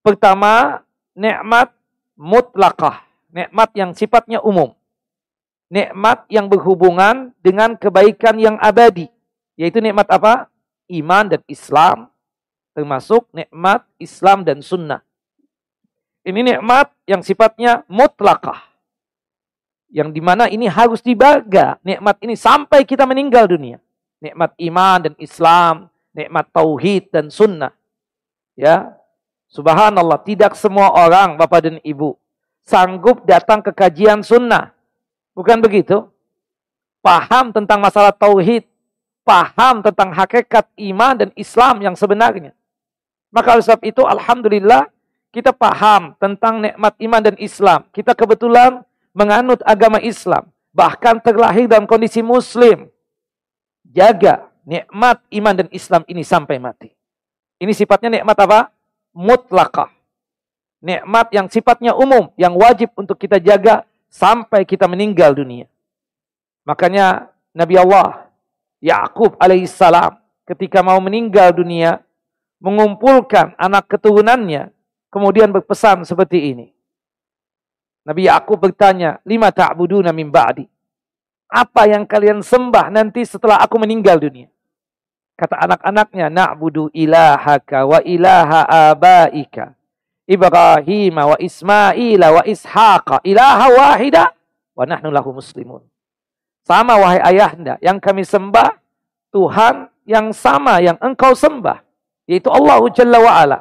[0.02, 0.82] Pertama,
[1.14, 1.74] nikmat
[2.18, 3.06] mutlakah.
[3.28, 4.74] Nikmat yang sifatnya umum.
[5.68, 9.12] Nikmat yang berhubungan dengan kebaikan yang abadi
[9.58, 10.48] Yaitu nikmat apa?
[10.90, 12.12] Iman dan Islam.
[12.76, 15.02] Termasuk nikmat Islam dan sunnah.
[16.28, 18.64] Ini nikmat yang sifatnya mutlakah.
[19.88, 21.80] Yang di mana ini harus dibaga.
[21.82, 23.80] Nikmat ini sampai kita meninggal dunia.
[24.20, 25.90] Nikmat iman dan Islam.
[26.12, 27.74] Nikmat tauhid dan sunnah.
[28.58, 28.98] Ya,
[29.48, 32.20] Subhanallah, tidak semua orang, Bapak dan Ibu,
[32.68, 34.76] sanggup datang ke kajian sunnah.
[35.32, 36.04] Bukan begitu?
[37.00, 38.68] Paham tentang masalah tauhid,
[39.28, 42.56] paham tentang hakikat iman dan Islam yang sebenarnya.
[43.28, 44.88] Maka oleh sebab itu, Alhamdulillah,
[45.36, 47.84] kita paham tentang nikmat iman dan Islam.
[47.92, 50.48] Kita kebetulan menganut agama Islam.
[50.72, 52.88] Bahkan terlahir dalam kondisi muslim.
[53.84, 56.90] Jaga nikmat iman dan Islam ini sampai mati.
[57.60, 58.72] Ini sifatnya nikmat apa?
[59.12, 59.92] Mutlakah.
[60.78, 65.66] Nikmat yang sifatnya umum, yang wajib untuk kita jaga sampai kita meninggal dunia.
[66.64, 68.27] Makanya Nabi Allah
[68.82, 72.02] Yakub alaihissalam ketika mau meninggal dunia
[72.62, 74.74] mengumpulkan anak keturunannya
[75.10, 76.68] kemudian berpesan seperti ini.
[78.08, 80.64] Nabi Yakub bertanya, "Lima ta'buduna min ba'di?"
[81.48, 84.52] Apa yang kalian sembah nanti setelah aku meninggal dunia?
[85.38, 89.76] Kata anak-anaknya, na'budu ilahaka wa ilaha abaika.
[90.28, 94.36] Ibrahim wa Ismail wa Ishaqa ilaha wahida
[94.76, 95.88] wa nahnu lahu muslimun.
[96.68, 98.76] Sama wahai ayahanda, yang kami sembah
[99.32, 101.80] Tuhan yang sama yang engkau sembah,
[102.28, 103.60] yaitu Allah Jalla wa.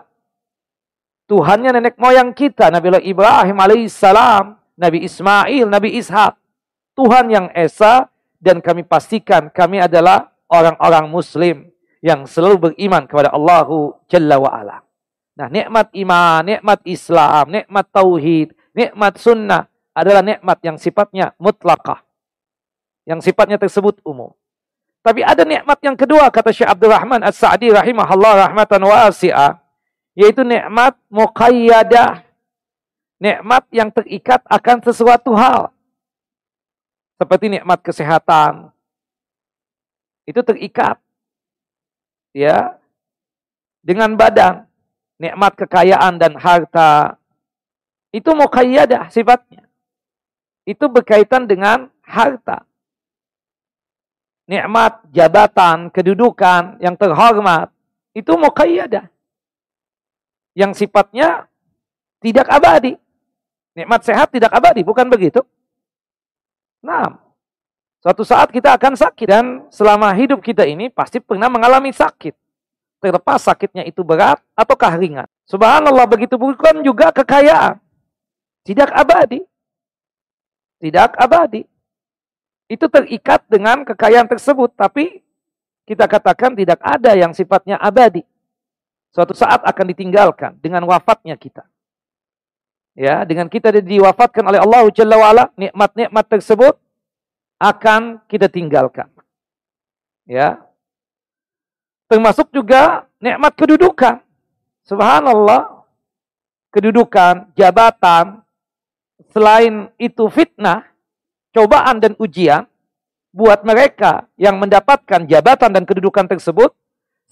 [1.27, 6.39] Tuhannya nenek moyang kita, Nabi Ibrahim alaihissalam, Nabi Ismail, Nabi Ishak.
[6.95, 8.09] Tuhan yang esa
[8.41, 11.67] dan kami pastikan kami adalah orang-orang muslim
[12.01, 13.67] yang selalu beriman kepada Allah
[14.07, 14.51] Jalla wa.
[15.37, 22.06] Nah, nikmat iman, nikmat Islam, nikmat tauhid, nikmat sunnah adalah nikmat yang sifatnya mutlakah.
[23.07, 24.35] Yang sifatnya tersebut umum.
[25.07, 29.63] Tapi ada nikmat yang kedua kata Syekh Abdul Rahman As-Sa'di rahimahullah rahmatan wasi'ah,
[30.19, 32.27] yaitu nikmat muqayyadah.
[33.23, 35.71] Nikmat yang terikat akan sesuatu hal.
[37.17, 38.77] Seperti nikmat kesehatan,
[40.27, 40.99] itu terikat.
[42.35, 42.77] Ya.
[43.81, 44.67] Dengan badan.
[45.17, 47.17] Nikmat kekayaan dan harta.
[48.11, 49.65] Itu muqayyadah sifatnya.
[50.67, 52.66] Itu berkaitan dengan harta
[54.47, 57.71] nikmat jabatan kedudukan yang terhormat
[58.15, 59.11] itu muqayyadah
[60.57, 61.51] yang sifatnya
[62.23, 62.97] tidak abadi
[63.77, 65.43] nikmat sehat tidak abadi bukan begitu
[66.81, 67.27] nah
[68.07, 72.39] Suatu saat kita akan sakit dan selama hidup kita ini pasti pernah mengalami sakit.
[73.03, 75.27] Terlepas sakitnya itu berat ataukah ringan.
[75.43, 77.83] Subhanallah begitu bukan juga kekayaan.
[78.63, 79.43] Tidak abadi.
[80.79, 81.67] Tidak abadi.
[82.67, 84.75] Itu terikat dengan kekayaan tersebut.
[84.75, 85.23] Tapi
[85.87, 88.27] kita katakan tidak ada yang sifatnya abadi.
[89.15, 91.65] Suatu saat akan ditinggalkan dengan wafatnya kita.
[92.97, 96.75] Ya, dengan kita diwafatkan oleh Allah Jalla wa'ala, nikmat-nikmat tersebut
[97.61, 99.09] akan kita tinggalkan.
[100.25, 100.65] Ya.
[102.09, 104.21] Termasuk juga nikmat kedudukan.
[104.85, 105.77] Subhanallah.
[106.73, 108.45] Kedudukan, jabatan,
[109.33, 110.85] selain itu fitnah,
[111.57, 112.69] cobaan dan ujian
[113.33, 116.77] buat mereka yang mendapatkan jabatan dan kedudukan tersebut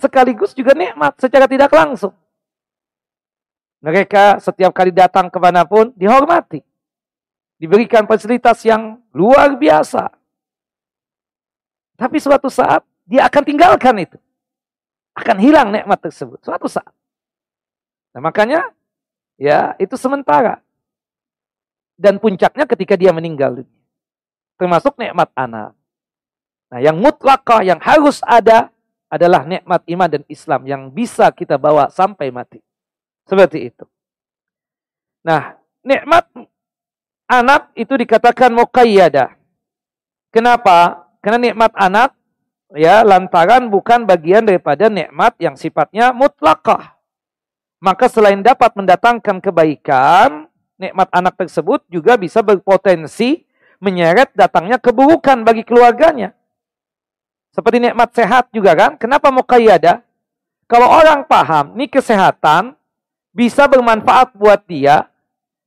[0.01, 2.17] sekaligus juga nikmat secara tidak langsung.
[3.85, 6.65] Mereka setiap kali datang ke mana pun dihormati
[7.61, 10.09] diberikan fasilitas yang luar biasa.
[11.95, 14.19] Tapi suatu saat dia akan tinggalkan itu.
[15.15, 16.91] Akan hilang nikmat tersebut suatu saat.
[18.17, 18.73] Nah, makanya
[19.39, 20.59] ya itu sementara.
[21.95, 23.84] Dan puncaknya ketika dia meninggal dunia.
[24.55, 25.75] Termasuk nikmat anak.
[26.71, 28.71] Nah, yang mutlakah yang harus ada
[29.11, 32.59] adalah nikmat iman dan Islam yang bisa kita bawa sampai mati.
[33.27, 33.87] Seperti itu.
[35.23, 36.29] Nah, nikmat
[37.31, 39.33] anak itu dikatakan muqayyadah.
[40.35, 41.07] Kenapa?
[41.23, 42.13] Karena nikmat anak
[42.75, 46.99] ya lantaran bukan bagian daripada nikmat yang sifatnya mutlakah.
[47.79, 53.47] Maka selain dapat mendatangkan kebaikan, nikmat anak tersebut juga bisa berpotensi
[53.85, 56.33] menyeret datangnya keburukan bagi keluarganya.
[57.53, 58.97] Seperti nikmat sehat juga kan?
[58.97, 60.01] Kenapa muqayyadah?
[60.65, 62.73] Kalau orang paham, ini kesehatan
[63.37, 65.07] bisa bermanfaat buat dia,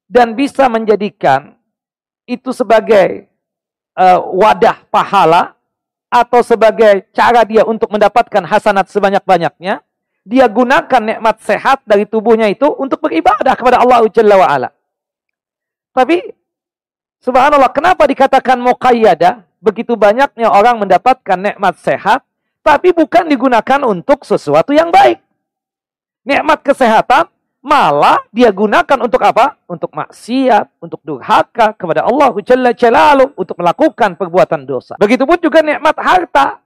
[0.08, 1.54] dan bisa menjadikan
[2.24, 3.28] itu sebagai
[3.96, 5.56] uh, wadah pahala
[6.08, 9.84] atau sebagai cara dia untuk mendapatkan hasanat sebanyak-banyaknya,
[10.24, 14.70] dia gunakan nikmat sehat dari tubuhnya itu untuk beribadah kepada Allah Jalla wa ala.
[15.92, 16.32] Tapi
[17.22, 19.46] subhanallah, kenapa dikatakan muqayyadah?
[19.58, 22.22] Begitu banyaknya orang mendapatkan nikmat sehat,
[22.62, 25.24] tapi bukan digunakan untuk sesuatu yang baik.
[26.28, 27.32] Nikmat kesehatan
[27.64, 29.56] malah dia gunakan untuk apa?
[29.72, 35.00] Untuk maksiat, untuk durhaka kepada Allah Jalla Jalaluh, untuk melakukan perbuatan dosa.
[35.00, 36.60] Begitupun juga nikmat harta.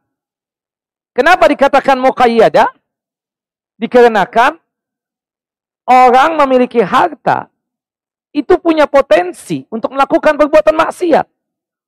[1.13, 2.71] Kenapa dikatakan muqayyadah?
[3.77, 4.57] Dikarenakan
[5.85, 7.50] orang memiliki harta
[8.31, 11.27] itu punya potensi untuk melakukan perbuatan maksiat.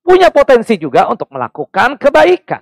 [0.04, 2.60] Punya potensi juga untuk melakukan kebaikan.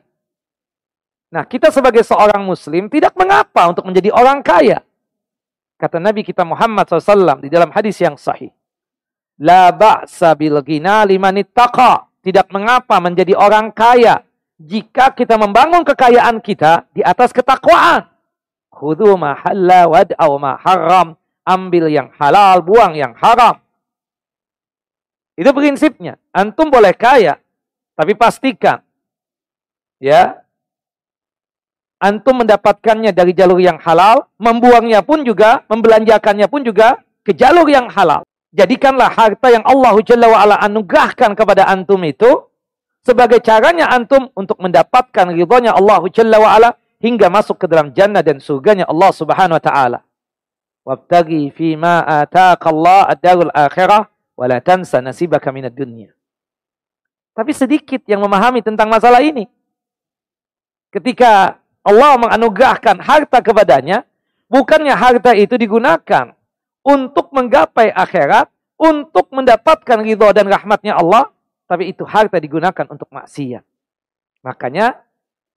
[1.34, 4.86] Nah, kita sebagai seorang muslim tidak mengapa untuk menjadi orang kaya.
[5.82, 8.54] Kata Nabi kita Muhammad SAW di dalam hadis yang sahih.
[9.42, 11.34] La ba'sa bil ghina liman
[12.22, 14.22] Tidak mengapa menjadi orang kaya
[14.62, 18.06] jika kita membangun kekayaan kita di atas ketakwaan.
[18.70, 21.18] Khudhu ma halla wad'aw ma haram.
[21.42, 23.58] Ambil yang halal, buang yang haram.
[25.42, 26.22] Itu prinsipnya.
[26.30, 27.42] Antum boleh kaya,
[27.98, 28.86] tapi pastikan
[29.98, 30.38] ya
[32.02, 37.89] antum mendapatkannya dari jalur yang halal, membuangnya pun juga, membelanjakannya pun juga ke jalur yang
[37.89, 38.26] halal.
[38.54, 42.50] Jadikanlah harta yang Allah Jalla wa'ala anugerahkan kepada antum itu
[43.02, 46.70] sebagai caranya antum untuk mendapatkan ridhonya Allah Jalla wa'ala
[47.00, 50.00] hingga masuk ke dalam jannah dan surganya Allah Subhanahu wa taala.
[50.84, 53.54] Wabtagi fi ma ataaqa Allah ad-darul
[54.42, 55.78] wala tansa nasibaka minad.
[57.32, 59.46] Tapi sedikit yang memahami tentang masalah ini.
[60.89, 64.02] Ketika Allah menganugerahkan harta kepadanya,
[64.50, 66.34] bukannya harta itu digunakan
[66.82, 68.50] untuk menggapai akhirat,
[68.82, 71.30] untuk mendapatkan ridho dan rahmatnya Allah,
[71.70, 73.64] tapi itu harta digunakan untuk maksiat.
[74.42, 75.00] Makanya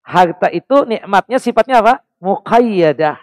[0.05, 1.93] harta itu nikmatnya sifatnya apa?
[2.21, 3.17] Muqayyadah.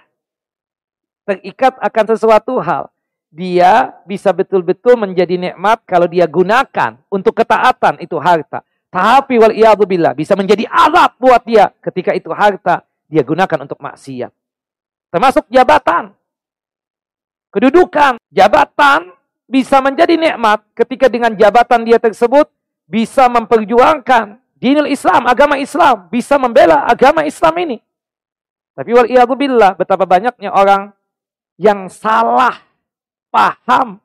[1.22, 2.91] Terikat akan sesuatu hal
[3.32, 8.60] dia bisa betul-betul menjadi nikmat kalau dia gunakan untuk ketaatan itu harta.
[8.92, 9.56] Tapi wal
[9.88, 14.28] billah bisa menjadi azab buat dia ketika itu harta dia gunakan untuk maksiat.
[15.08, 16.12] Termasuk jabatan.
[17.48, 19.16] Kedudukan, jabatan
[19.48, 22.52] bisa menjadi nikmat ketika dengan jabatan dia tersebut
[22.84, 27.76] bisa memperjuangkan dinul Islam, agama Islam, bisa membela agama Islam ini.
[28.76, 30.92] Tapi wal billah betapa banyaknya orang
[31.60, 32.71] yang salah
[33.32, 33.98] paham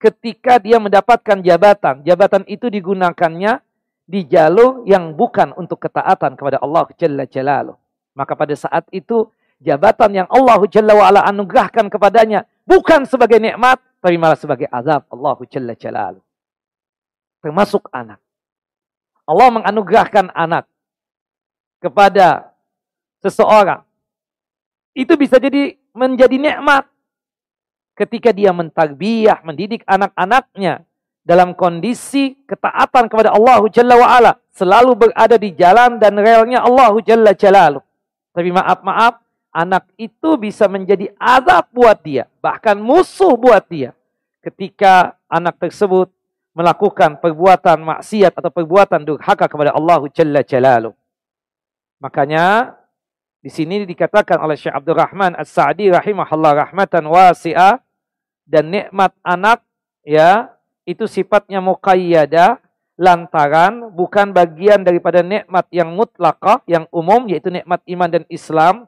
[0.00, 2.02] ketika dia mendapatkan jabatan.
[2.02, 3.60] Jabatan itu digunakannya
[4.08, 7.78] di jalur yang bukan untuk ketaatan kepada Allah Jalla Jalaluh.
[8.16, 9.30] Maka pada saat itu
[9.62, 15.38] jabatan yang Allah Jalla wa'ala anugerahkan kepadanya bukan sebagai nikmat, tapi malah sebagai azab Allah
[15.46, 16.24] Jalla Jalaluh.
[17.44, 18.18] Termasuk anak.
[19.22, 20.66] Allah menganugerahkan anak
[21.78, 22.50] kepada
[23.22, 23.86] seseorang.
[24.92, 26.91] Itu bisa jadi menjadi nikmat
[27.96, 30.84] ketika dia mentarbiyah, mendidik anak-anaknya
[31.22, 34.32] dalam kondisi ketaatan kepada Allah Jalla wa'ala.
[34.52, 37.82] Selalu berada di jalan dan relnya Allah Jalla Jalaluh.
[38.32, 39.22] Tapi maaf-maaf,
[39.54, 42.28] anak itu bisa menjadi azab buat dia.
[42.40, 43.92] Bahkan musuh buat dia.
[44.42, 46.10] Ketika anak tersebut
[46.52, 50.92] melakukan perbuatan maksiat atau perbuatan durhaka kepada Allah Jalla Jalaluh.
[52.02, 52.76] Makanya
[53.42, 57.81] di sini dikatakan oleh Syekh Abdul Rahman As-Sa'di rahimahullah rahmatan wasi'ah
[58.52, 59.64] dan nikmat anak
[60.04, 60.52] ya
[60.84, 62.60] itu sifatnya muqayyadah
[63.00, 68.84] lantaran bukan bagian daripada nikmat yang mutlakah yang umum yaitu nikmat iman dan Islam.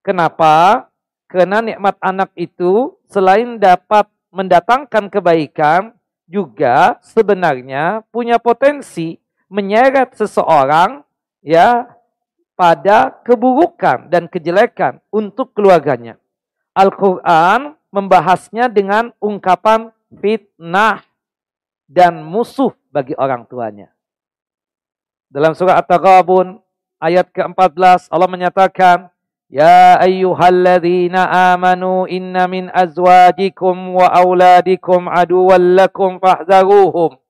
[0.00, 0.88] Kenapa?
[1.28, 5.92] Karena nikmat anak itu selain dapat mendatangkan kebaikan
[6.24, 9.20] juga sebenarnya punya potensi
[9.52, 11.04] menyeret seseorang
[11.44, 11.84] ya
[12.56, 16.16] pada keburukan dan kejelekan untuk keluarganya.
[16.72, 21.04] Al-Quran membahasnya dengan ungkapan fitnah
[21.84, 23.92] dan musuh bagi orang tuanya.
[25.28, 26.60] Dalam surah At-Taghabun
[26.96, 29.12] ayat ke-14 Allah menyatakan,
[29.52, 37.20] Ya ayyuhalladzina amanu inna min azwajikum wa auladikum aduwwan lakum fahzaruhum.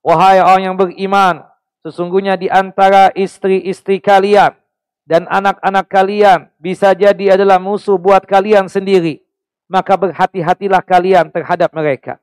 [0.00, 1.44] Wahai orang yang beriman,
[1.84, 4.56] sesungguhnya di antara istri-istri kalian
[5.04, 9.25] dan anak-anak kalian bisa jadi adalah musuh buat kalian sendiri.
[9.66, 12.22] Maka berhati-hatilah kalian terhadap mereka.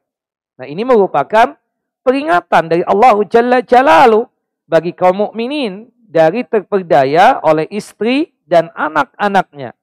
[0.55, 1.59] Nah ini merupakan
[2.03, 4.23] peringatan dari Allah Jalla Jalalu
[4.63, 9.75] bagi kaum mukminin dari terperdaya oleh istri dan anak-anaknya.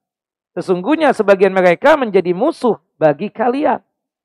[0.57, 3.81] Sesungguhnya sebagian mereka menjadi musuh bagi kalian.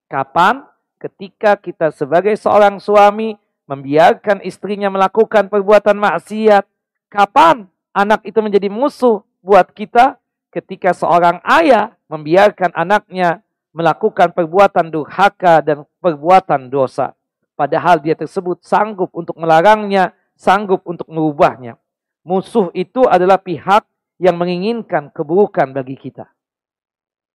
[0.07, 0.63] Kapan?
[0.95, 3.35] Ketika kita sebagai seorang suami
[3.67, 6.65] membiarkan istrinya melakukan perbuatan maksiat.
[7.11, 7.67] Kapan?
[7.95, 10.19] anak itu menjadi musuh buat kita
[10.55, 13.43] ketika seorang ayah membiarkan anaknya
[13.75, 17.11] melakukan perbuatan durhaka dan perbuatan dosa.
[17.59, 21.75] Padahal dia tersebut sanggup untuk melarangnya, sanggup untuk merubahnya.
[22.23, 23.83] Musuh itu adalah pihak
[24.15, 26.31] yang menginginkan keburukan bagi kita.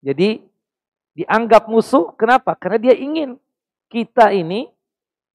[0.01, 0.41] Jadi
[1.13, 2.57] dianggap musuh, kenapa?
[2.57, 3.37] Karena dia ingin
[3.93, 4.65] kita ini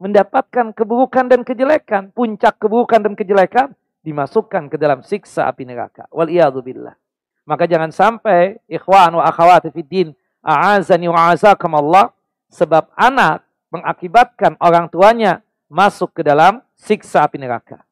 [0.01, 2.09] mendapatkan keburukan dan kejelekan.
[2.09, 6.09] Puncak keburukan dan kejelekan dimasukkan ke dalam siksa api neraka.
[6.09, 6.33] Wal
[6.65, 6.97] billah.
[7.45, 10.07] Maka jangan sampai ikhwan wa akhwati fid din
[10.41, 12.09] a'azani wa Allah
[12.49, 17.85] sebab anak mengakibatkan orang tuanya masuk ke dalam siksa api neraka.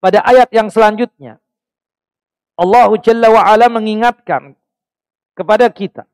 [0.00, 1.36] Pada ayat yang selanjutnya
[2.56, 4.56] Allah Jalla wa mengingatkan
[5.36, 6.04] kepada kita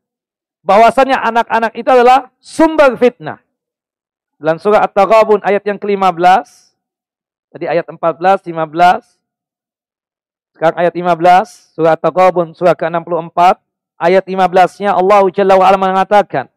[0.66, 3.38] bahwasanya anak-anak itu adalah sumber fitnah.
[4.36, 6.46] Dalam surah At-Taghabun ayat yang ke-15,
[7.54, 9.15] tadi ayat 14, 15,
[10.56, 13.60] sekarang ayat 15, surah At-Taghabun surah ke-64,
[14.00, 16.48] ayat 15-nya Allah Jalla wa ala mengatakan,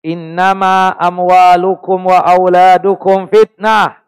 [0.00, 4.00] Innama amwalukum wa auladukum fitnah.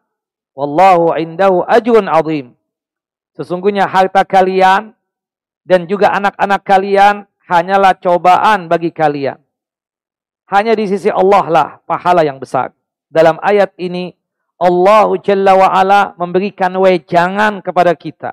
[0.57, 2.57] Wallahu indahu ajrun azim.
[3.37, 4.97] Sesungguhnya harta kalian
[5.69, 9.37] dan juga anak-anak kalian hanyalah cobaan bagi kalian.
[10.49, 12.73] Hanya di sisi Allah lah pahala yang besar.
[13.13, 14.17] Dalam ayat ini
[14.57, 18.33] Allah Jalla wa ala memberikan wejangan kepada kita.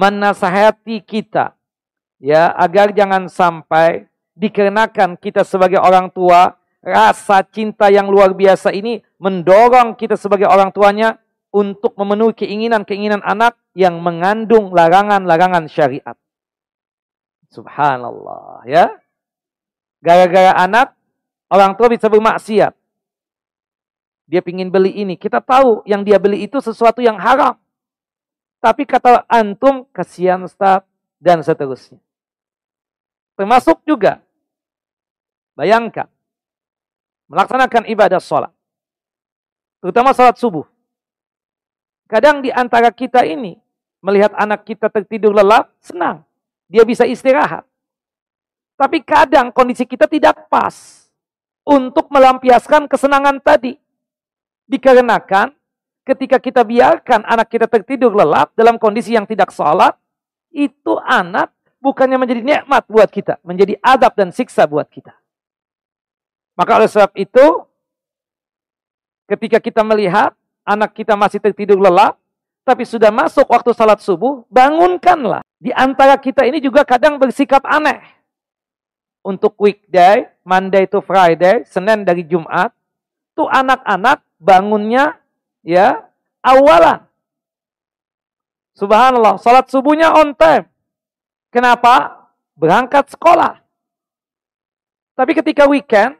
[0.00, 1.52] Menasihati kita.
[2.16, 9.04] Ya, agar jangan sampai dikarenakan kita sebagai orang tua, rasa cinta yang luar biasa ini
[9.20, 11.20] mendorong kita sebagai orang tuanya
[11.52, 16.16] untuk memenuhi keinginan-keinginan anak yang mengandung larangan-larangan syariat.
[17.52, 18.88] Subhanallah, ya.
[20.00, 20.96] Gara-gara anak
[21.50, 22.70] Orang tua bisa bermaksiat.
[24.30, 25.18] Dia ingin beli ini.
[25.18, 27.58] Kita tahu yang dia beli itu sesuatu yang haram.
[28.60, 30.84] Tapi kata antum, kasihan Ustaz,
[31.16, 31.96] dan seterusnya.
[33.40, 34.20] Termasuk juga,
[35.56, 36.12] bayangkan,
[37.32, 38.52] melaksanakan ibadah sholat.
[39.80, 40.68] Terutama sholat subuh.
[42.04, 43.56] Kadang di antara kita ini,
[44.04, 46.20] melihat anak kita tertidur lelap, senang.
[46.68, 47.64] Dia bisa istirahat.
[48.76, 51.08] Tapi kadang kondisi kita tidak pas
[51.64, 53.76] untuk melampiaskan kesenangan tadi.
[54.68, 55.52] Dikarenakan
[56.10, 59.94] ketika kita biarkan anak kita tertidur lelap dalam kondisi yang tidak sholat,
[60.50, 65.14] itu anak bukannya menjadi nikmat buat kita, menjadi adab dan siksa buat kita.
[66.58, 67.46] Maka oleh sebab itu,
[69.30, 70.34] ketika kita melihat
[70.66, 72.18] anak kita masih tertidur lelap,
[72.66, 75.46] tapi sudah masuk waktu salat subuh, bangunkanlah.
[75.62, 78.02] Di antara kita ini juga kadang bersikap aneh
[79.22, 82.74] untuk weekday, Monday to Friday, Senin dari Jumat,
[83.38, 85.19] tuh anak-anak bangunnya
[85.64, 86.04] ya
[86.44, 87.04] awalan.
[88.76, 90.64] Subhanallah, salat subuhnya on time.
[91.52, 92.16] Kenapa?
[92.56, 93.60] Berangkat sekolah.
[95.16, 96.16] Tapi ketika weekend,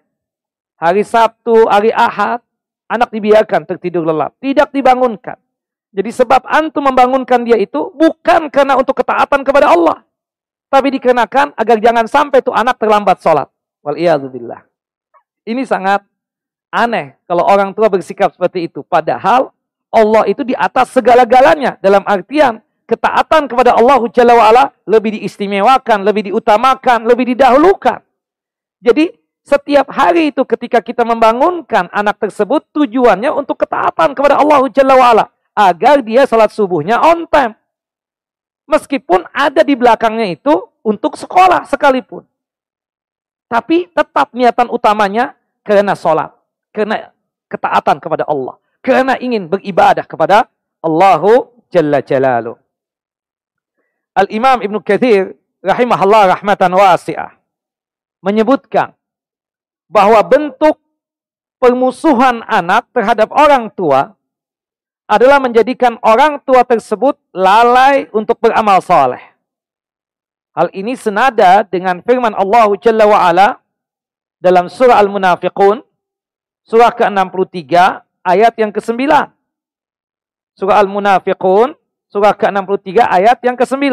[0.76, 2.45] hari Sabtu, hari Ahad,
[2.91, 5.41] anak dibiarkan tertidur lelap, tidak dibangunkan.
[5.91, 10.05] Jadi sebab antum membangunkan dia itu bukan karena untuk ketaatan kepada Allah,
[10.70, 13.49] tapi dikenakan agar jangan sampai tuh anak terlambat sholat.
[13.80, 13.97] Wal
[14.28, 14.62] billah.
[15.49, 16.05] Ini sangat
[16.71, 18.87] aneh kalau orang tua bersikap seperti itu.
[18.87, 19.51] Padahal
[19.91, 21.77] Allah itu di atas segala-galanya.
[21.83, 28.03] Dalam artian ketaatan kepada Allah Jalla lebih diistimewakan, lebih diutamakan, lebih didahulukan.
[28.81, 29.11] Jadi
[29.43, 35.27] setiap hari itu ketika kita membangunkan anak tersebut tujuannya untuk ketaatan kepada Allah Jalla.
[35.51, 37.59] Agar dia salat subuhnya on time.
[38.71, 42.23] Meskipun ada di belakangnya itu untuk sekolah sekalipun.
[43.51, 45.35] Tapi tetap niatan utamanya
[45.66, 46.39] karena sholat.
[46.71, 47.11] Karena
[47.51, 48.57] ketaatan kepada Allah.
[48.81, 50.49] Karena ingin beribadah kepada
[50.81, 52.57] Allahu Jalla Jalaluh.
[54.16, 57.37] Al-Imam Ibn Kathir rahimahullah rahmatan wasi'ah
[58.25, 58.97] menyebutkan
[59.91, 60.81] bahwa bentuk
[61.61, 64.16] permusuhan anak terhadap orang tua
[65.11, 69.21] adalah menjadikan orang tua tersebut lalai untuk beramal soleh.
[70.55, 73.49] Hal ini senada dengan firman Allah Jalla wa'ala
[74.39, 75.83] dalam surah Al-Munafiqun,
[76.71, 77.75] surah ke-63,
[78.23, 78.95] ayat yang ke-9.
[80.55, 81.75] Surah Al-Munafiqun,
[82.07, 83.91] surah ke-63, ayat yang ke-9.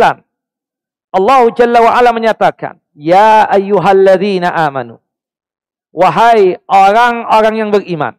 [1.09, 5.01] Allah Jalla wa'ala menyatakan, Ya ayyuhalladzina amanu.
[5.89, 8.13] Wahai orang-orang yang beriman.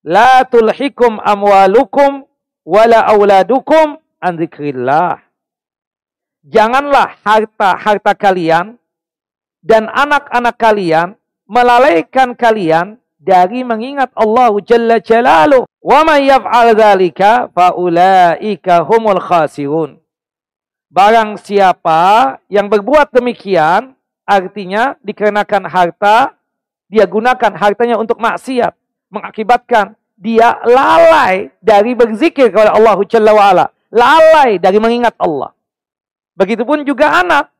[0.00, 2.24] La tulhikum amwalukum
[2.64, 5.20] wala auladukum an zikrillah.
[6.42, 8.80] Janganlah harta-harta kalian
[9.62, 11.14] dan anak-anak kalian
[11.46, 15.62] melalaikan kalian dari mengingat Allah Jalla Jalaluh.
[15.78, 20.02] Wa man yaf'al dzalika faulaika humul khasirun.
[20.92, 23.96] Barang siapa yang berbuat demikian,
[24.26, 26.36] artinya dikarenakan harta,
[26.90, 28.76] dia gunakan hartanya untuk maksiat
[29.08, 33.66] mengakibatkan dia lalai dari berzikir kepada Allah Jalla wa'ala.
[33.92, 35.52] Lalai dari mengingat Allah.
[36.32, 37.52] Begitupun juga anak.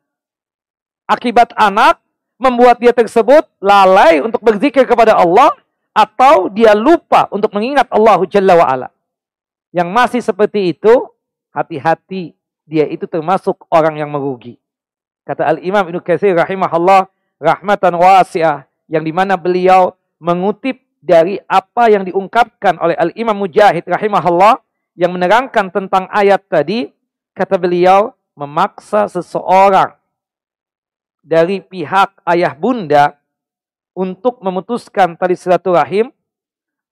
[1.04, 2.00] Akibat anak
[2.42, 5.54] membuat dia tersebut lalai untuk berzikir kepada Allah
[5.94, 8.88] atau dia lupa untuk mengingat Allah Jalla wa'ala.
[9.70, 11.08] Yang masih seperti itu,
[11.54, 12.34] hati-hati
[12.66, 14.58] dia itu termasuk orang yang merugi.
[15.22, 17.06] Kata Al-Imam Ibn Katsir rahimahullah
[17.38, 24.58] rahmatan wasi'ah yang di mana beliau mengutip dari apa yang diungkapkan oleh Al-Imam Mujahid rahimahullah
[24.98, 26.90] yang menerangkan tentang ayat tadi,
[27.32, 29.96] kata beliau, memaksa seseorang
[31.22, 33.16] dari pihak ayah bunda
[33.94, 36.10] untuk memutuskan tali silaturahim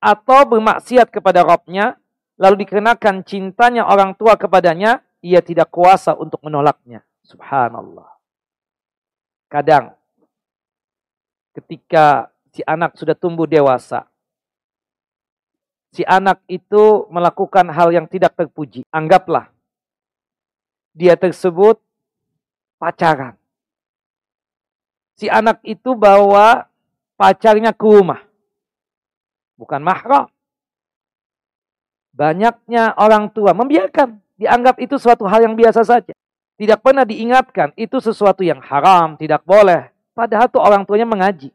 [0.01, 1.99] atau bermaksiat kepada Robnya,
[2.41, 7.05] lalu dikenakan cintanya orang tua kepadanya, ia tidak kuasa untuk menolaknya.
[7.27, 8.09] Subhanallah.
[9.51, 9.93] Kadang
[11.53, 14.09] ketika si anak sudah tumbuh dewasa,
[15.91, 18.87] si anak itu melakukan hal yang tidak terpuji.
[18.89, 19.51] Anggaplah
[20.95, 21.79] dia tersebut
[22.77, 23.40] pacaran.
[25.21, 26.65] Si anak itu bawa
[27.21, 28.25] pacarnya ke rumah.
[29.61, 30.33] Bukan mahram.
[32.17, 34.17] Banyaknya orang tua membiarkan.
[34.41, 36.17] Dianggap itu suatu hal yang biasa saja.
[36.57, 39.93] Tidak pernah diingatkan itu sesuatu yang haram, tidak boleh.
[40.17, 41.53] Padahal tuh orang tuanya mengaji.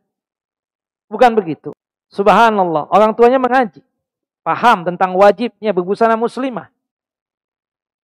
[1.09, 1.73] Bukan begitu.
[2.13, 3.81] Subhanallah, orang tuanya mengaji.
[4.45, 6.69] Paham tentang wajibnya berbusana muslimah.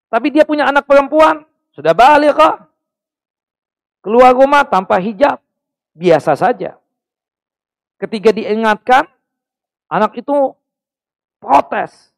[0.08, 1.44] Tapi dia punya anak perempuan,
[1.76, 2.64] sudah balik kok.
[4.00, 5.44] Keluar rumah tanpa hijab,
[5.94, 6.78] biasa saja.
[8.00, 9.08] Ketika diingatkan,
[9.92, 10.56] anak itu
[11.42, 12.12] protes.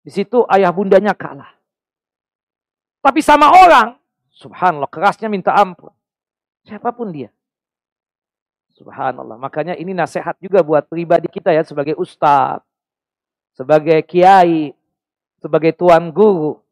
[0.00, 1.52] Di situ ayah bundanya kalah.
[3.04, 4.00] Tapi sama orang,
[4.32, 5.92] subhanallah, kerasnya minta ampun.
[6.64, 7.28] Siapa pun dia.
[8.76, 9.36] Subhanallah.
[9.36, 12.62] Makanya ini nasihat juga buat pribadi kita ya sebagai ustadz,
[13.58, 14.70] sebagai kiai,
[15.42, 16.62] sebagai tuan guru.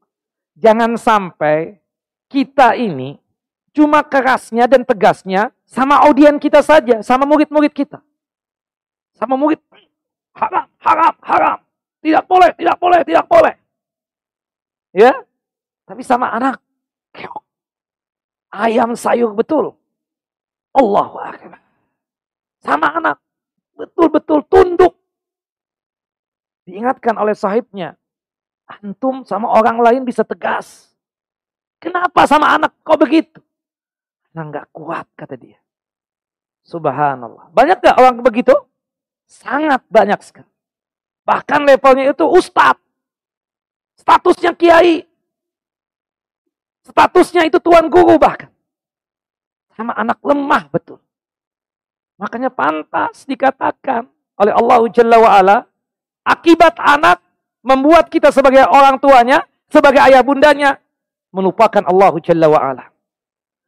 [0.54, 1.82] Jangan sampai
[2.30, 3.18] kita ini
[3.76, 8.00] cuma kerasnya dan tegasnya sama audien kita saja, sama murid-murid kita.
[9.12, 9.60] Sama murid,
[10.32, 11.58] haram, haram, haram.
[12.00, 13.54] Tidak boleh, tidak boleh, tidak boleh.
[14.96, 15.12] Ya,
[15.84, 16.56] tapi sama anak.
[18.48, 19.76] Ayam sayur betul.
[20.72, 21.60] Allahu Akbar.
[22.64, 23.20] Sama anak,
[23.76, 24.96] betul-betul tunduk.
[26.64, 28.00] Diingatkan oleh sahibnya,
[28.64, 30.96] antum sama orang lain bisa tegas.
[31.76, 33.38] Kenapa sama anak kok begitu?
[34.36, 35.56] Nah nggak kuat kata dia.
[36.68, 37.48] Subhanallah.
[37.56, 38.52] Banyak gak orang begitu?
[39.24, 40.50] Sangat banyak sekali.
[41.24, 42.82] Bahkan levelnya itu ustadz.
[43.96, 45.08] Statusnya kiai.
[46.84, 48.52] Statusnya itu tuan guru bahkan.
[49.72, 51.00] Sama anak lemah betul.
[52.20, 54.04] Makanya pantas dikatakan
[54.36, 55.56] oleh Allah Jalla wa'ala.
[56.26, 57.22] Akibat anak
[57.62, 60.82] membuat kita sebagai orang tuanya, sebagai ayah bundanya,
[61.30, 62.95] melupakan Allah Jalla wa'ala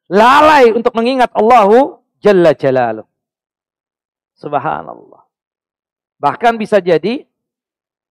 [0.09, 3.07] lalai untuk mengingat Allahu Jalla Jalaluh.
[4.35, 5.23] Subhanallah.
[6.19, 7.23] Bahkan bisa jadi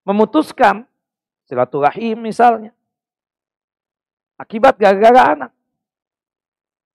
[0.08, 0.88] memutuskan
[1.43, 2.72] silaturahim misalnya.
[4.39, 5.52] Akibat gara-gara anak.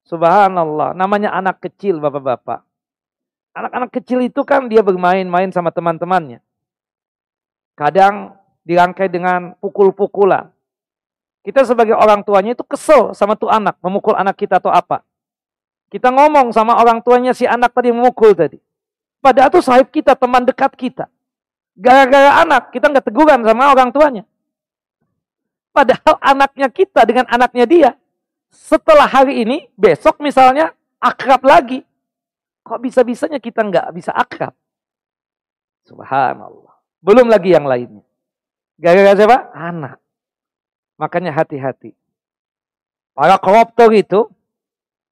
[0.09, 0.97] Subhanallah.
[0.97, 2.65] Namanya anak kecil bapak-bapak.
[3.53, 6.41] Anak-anak kecil itu kan dia bermain-main sama teman-temannya.
[7.77, 10.49] Kadang dirangkai dengan pukul-pukulan.
[11.43, 15.03] Kita sebagai orang tuanya itu kesel sama tuh anak, memukul anak kita atau apa.
[15.91, 18.63] Kita ngomong sama orang tuanya si anak tadi memukul tadi.
[19.23, 21.07] Padahal tuh sahib kita, teman dekat kita.
[21.79, 24.25] Gara-gara anak, kita nggak teguran sama orang tuanya.
[25.71, 27.91] Padahal anaknya kita dengan anaknya dia.
[28.53, 31.87] Setelah hari ini, besok misalnya akrab lagi.
[32.67, 34.55] Kok bisa-bisanya kita nggak bisa akrab?
[35.87, 36.77] Subhanallah.
[37.03, 38.05] Belum lagi yang lainnya.
[38.79, 39.39] Gara-gara siapa?
[39.55, 40.02] Anak.
[41.03, 41.99] Makanya hati-hati.
[43.11, 44.31] Para koruptor itu,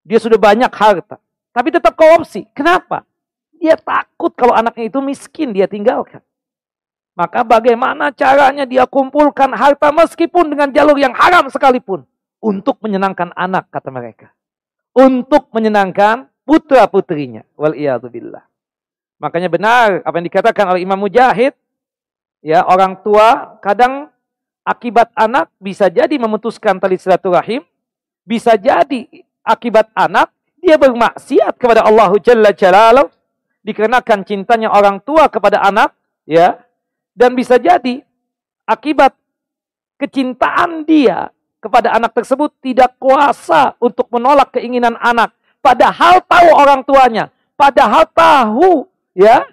[0.06, 1.18] dia sudah banyak harta.
[1.50, 2.46] Tapi tetap korupsi.
[2.54, 3.02] Kenapa?
[3.58, 6.22] Dia takut kalau anaknya itu miskin, dia tinggalkan.
[7.18, 12.06] Maka bagaimana caranya dia kumpulkan harta meskipun dengan jalur yang haram sekalipun.
[12.38, 14.30] Untuk menyenangkan anak, kata mereka.
[14.94, 17.42] Untuk menyenangkan putra putrinya.
[17.58, 17.74] Wal.
[19.20, 21.52] Makanya benar apa yang dikatakan oleh Imam Mujahid.
[22.40, 24.08] Ya, orang tua kadang
[24.70, 27.66] akibat anak bisa jadi memutuskan tali silaturahim,
[28.22, 29.10] bisa jadi
[29.42, 30.30] akibat anak
[30.62, 33.10] dia bermaksiat kepada Allah Jalla Jalaluh
[33.66, 35.90] dikarenakan cintanya orang tua kepada anak,
[36.22, 36.62] ya.
[37.10, 38.00] Dan bisa jadi
[38.64, 39.12] akibat
[39.98, 45.34] kecintaan dia kepada anak tersebut tidak kuasa untuk menolak keinginan anak.
[45.60, 49.44] Padahal tahu orang tuanya, padahal tahu ya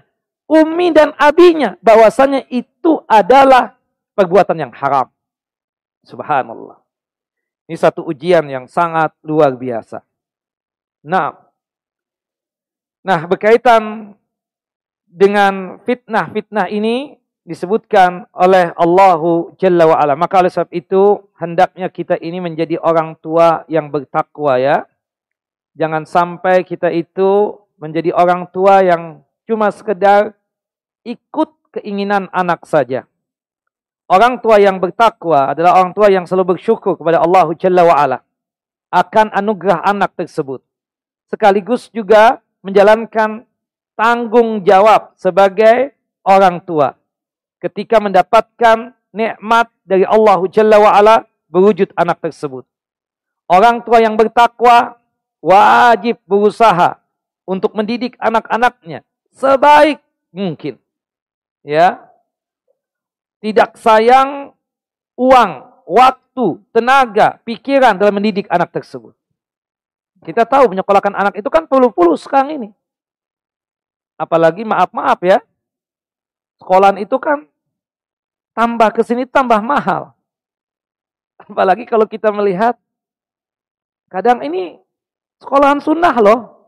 [0.48, 3.77] umi dan abinya bahwasanya itu adalah
[4.18, 5.14] perbuatan yang haram.
[6.02, 6.82] Subhanallah.
[7.70, 10.02] Ini satu ujian yang sangat luar biasa.
[11.06, 11.38] Nah,
[13.06, 14.16] nah berkaitan
[15.06, 20.16] dengan fitnah-fitnah ini disebutkan oleh Allahu Jalla wa.
[20.18, 24.84] Maka oleh sebab itu hendaknya kita ini menjadi orang tua yang bertakwa ya.
[25.78, 30.36] Jangan sampai kita itu menjadi orang tua yang cuma sekedar
[31.08, 31.50] ikut
[31.80, 33.08] keinginan anak saja.
[34.08, 38.18] Orang tua yang bertakwa adalah orang tua yang selalu bersyukur kepada Allah Jalla wa'ala
[38.88, 40.64] akan anugerah anak tersebut.
[41.28, 43.44] Sekaligus juga menjalankan
[44.00, 45.92] tanggung jawab sebagai
[46.24, 46.96] orang tua.
[47.60, 51.16] Ketika mendapatkan nikmat dari Allah Jalla wa'ala
[51.52, 52.64] berwujud anak tersebut.
[53.48, 54.96] Orang tua yang bertakwa
[55.44, 56.96] wajib berusaha
[57.44, 59.04] untuk mendidik anak-anaknya
[59.36, 60.00] sebaik
[60.34, 60.80] mungkin.
[61.62, 62.07] Ya,
[63.48, 64.52] tidak sayang
[65.16, 65.52] uang,
[65.88, 69.16] waktu, tenaga, pikiran dalam mendidik anak tersebut.
[70.28, 72.70] Kita tahu menyekolahkan anak itu kan perlu-perlu sekarang ini.
[74.20, 75.40] Apalagi maaf-maaf ya.
[76.60, 77.48] Sekolahan itu kan
[78.52, 80.12] tambah ke sini tambah mahal.
[81.40, 82.76] Apalagi kalau kita melihat
[84.12, 84.76] kadang ini
[85.40, 86.68] sekolahan sunnah loh.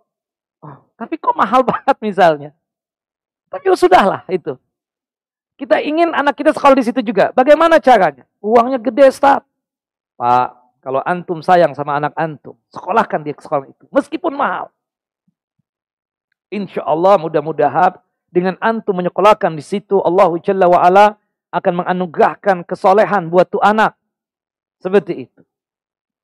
[0.63, 2.55] Oh, tapi kok mahal banget misalnya.
[3.51, 4.55] Tapi ya sudahlah itu.
[5.59, 7.35] Kita ingin anak kita sekolah di situ juga.
[7.35, 8.23] Bagaimana caranya?
[8.39, 9.43] Uangnya gede, Ustaz.
[10.15, 13.83] Pak, kalau antum sayang sama anak antum, sekolahkan dia ke sekolah itu.
[13.91, 14.71] Meskipun mahal.
[16.47, 17.99] Insya Allah mudah-mudahan
[18.31, 21.05] dengan antum menyekolahkan di situ, Allah Jalla wa'ala
[21.51, 23.99] akan menganugerahkan kesolehan buat tuh anak.
[24.79, 25.41] Seperti itu.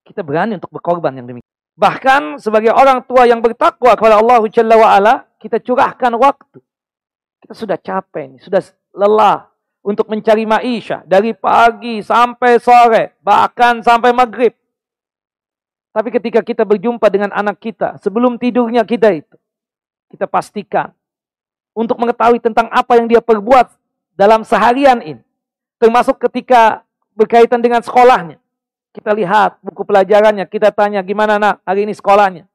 [0.08, 1.52] Kita berani untuk berkorban yang demikian.
[1.76, 5.14] Bahkan sebagai orang tua yang bertakwa kepada Allah Jalla wa'ala,
[5.44, 6.64] kita curahkan waktu.
[7.44, 8.64] Kita sudah capek, sudah
[8.96, 9.52] lelah
[9.86, 14.56] untuk mencari maisha dari pagi sampai sore, bahkan sampai maghrib.
[15.96, 19.38] Tapi ketika kita berjumpa dengan anak kita, sebelum tidurnya kita itu,
[20.12, 20.92] kita pastikan
[21.76, 23.72] untuk mengetahui tentang apa yang dia perbuat
[24.16, 25.24] dalam seharian ini.
[25.80, 26.84] Termasuk ketika
[27.16, 28.40] berkaitan dengan sekolahnya.
[28.96, 32.48] Kita lihat buku pelajarannya, kita tanya gimana nak hari ini sekolahnya.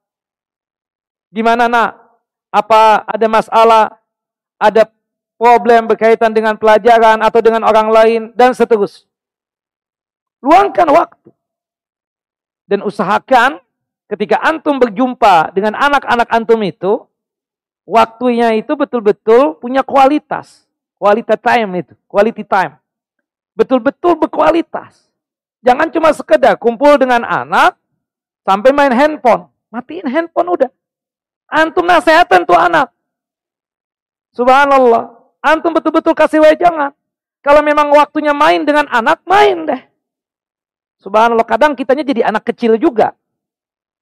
[1.29, 2.01] Gimana nak?
[2.49, 3.83] Apa ada masalah?
[4.57, 4.89] Ada
[5.41, 9.09] problem berkaitan dengan pelajaran atau dengan orang lain, dan seterusnya.
[10.45, 11.33] Luangkan waktu.
[12.69, 13.57] Dan usahakan
[14.05, 17.09] ketika antum berjumpa dengan anak-anak antum itu,
[17.89, 20.69] waktunya itu betul-betul punya kualitas.
[21.01, 22.77] Kualitas time itu, quality time.
[23.57, 25.09] Betul-betul berkualitas.
[25.65, 27.73] Jangan cuma sekedar kumpul dengan anak
[28.45, 29.49] sampai main handphone.
[29.73, 30.71] Matiin handphone udah.
[31.49, 32.93] Antum nasehatan tuh anak.
[34.37, 35.20] Subhanallah.
[35.41, 36.93] Antum betul-betul kasih wejangan.
[37.41, 39.81] Kalau memang waktunya main dengan anak, main deh.
[41.01, 43.17] Subhanallah, kadang kitanya jadi anak kecil juga.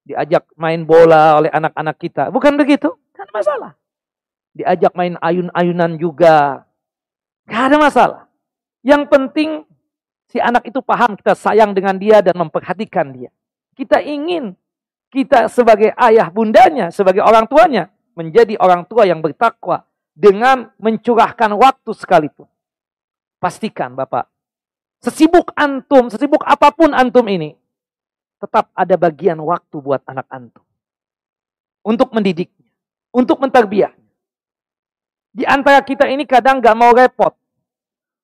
[0.04, 2.28] Diajak main bola oleh anak-anak kita.
[2.28, 2.92] Bukan begitu?
[3.16, 3.80] Kan masalah.
[4.52, 6.68] Diajak main ayun-ayunan juga.
[7.48, 8.22] Gak ada masalah.
[8.84, 9.50] Yang penting
[10.28, 13.32] si anak itu paham kita sayang dengan dia dan memperhatikan dia.
[13.80, 14.60] Kita ingin
[15.10, 19.88] kita sebagai ayah bundanya, sebagai orang tuanya, menjadi orang tua yang bertakwa,
[20.20, 22.44] dengan mencurahkan waktu sekalipun.
[23.40, 24.28] Pastikan Bapak,
[25.00, 27.56] sesibuk antum, sesibuk apa pun antum ini,
[28.44, 30.68] tetap ada bagian waktu buat anak antum.
[31.88, 32.68] Untuk mendidiknya,
[33.16, 33.96] untuk menterbiah.
[35.32, 37.32] Di antara kita ini kadang gak mau repot.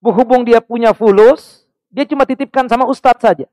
[0.04, 3.48] Berhubung dia punya fulus, dia cuma titipkan sama ustadz saja.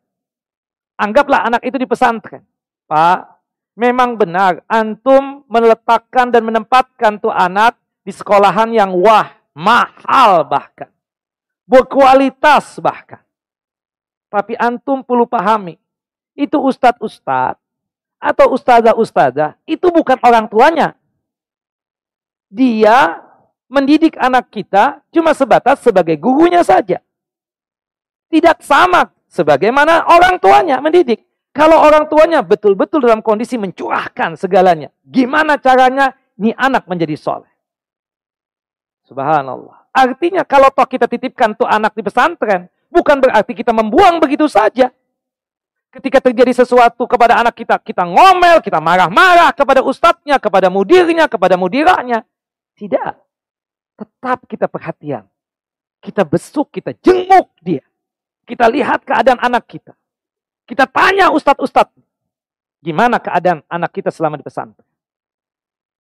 [0.98, 2.42] Anggaplah anak itu di pesantren.
[2.90, 3.38] Pak,
[3.78, 10.90] memang benar antum meletakkan dan menempatkan tuh anak di sekolahan yang wah, mahal bahkan.
[11.66, 13.22] Berkualitas bahkan.
[14.28, 15.78] Tapi antum perlu pahami,
[16.34, 17.60] itu ustadz-ustadz
[18.22, 20.94] atau ustazah-ustazah, itu bukan orang tuanya.
[22.52, 23.18] Dia
[23.72, 27.00] mendidik anak kita cuma sebatas sebagai gurunya saja.
[28.32, 31.24] Tidak sama sebagaimana orang tuanya mendidik.
[31.52, 34.88] Kalau orang tuanya betul-betul dalam kondisi mencurahkan segalanya.
[35.04, 37.51] Gimana caranya ini anak menjadi soleh.
[39.12, 39.92] Subhanallah.
[39.92, 44.88] Artinya kalau toh kita titipkan tuh anak di pesantren, bukan berarti kita membuang begitu saja.
[45.92, 51.60] Ketika terjadi sesuatu kepada anak kita, kita ngomel, kita marah-marah kepada ustadznya, kepada mudirnya, kepada
[51.60, 52.24] mudiranya.
[52.72, 53.12] Tidak.
[54.00, 55.28] Tetap kita perhatian.
[56.00, 57.84] Kita besuk, kita jenguk dia.
[58.48, 59.92] Kita lihat keadaan anak kita.
[60.64, 61.92] Kita tanya ustadz-ustadz.
[62.80, 64.88] Gimana keadaan anak kita selama di pesantren?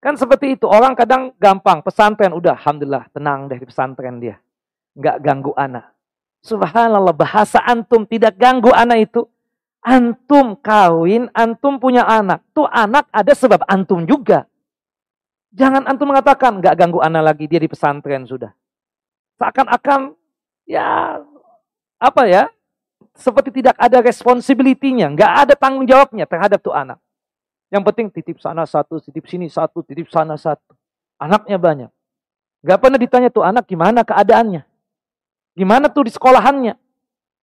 [0.02, 0.66] Kan seperti itu.
[0.66, 1.78] Orang kadang gampang.
[1.86, 4.36] Pesantren udah Alhamdulillah tenang deh di pesantren dia.
[4.98, 5.94] Nggak ganggu anak.
[6.42, 9.30] Subhanallah bahasa antum tidak ganggu anak itu.
[9.82, 12.42] Antum kawin, antum punya anak.
[12.50, 14.46] Tuh anak ada sebab antum juga.
[15.52, 18.54] Jangan antum mengatakan, nggak ganggu anak lagi, dia di pesantren sudah.
[19.36, 20.14] Seakan-akan,
[20.70, 21.18] ya,
[21.98, 22.46] apa ya,
[23.18, 27.01] seperti tidak ada responsibility-nya, nggak ada tanggung jawabnya terhadap tuh anak.
[27.72, 30.76] Yang penting titip sana satu, titip sini satu, titip sana satu.
[31.16, 31.90] Anaknya banyak.
[32.60, 34.62] Gak pernah ditanya tuh anak gimana keadaannya.
[35.56, 36.76] Gimana tuh di sekolahannya.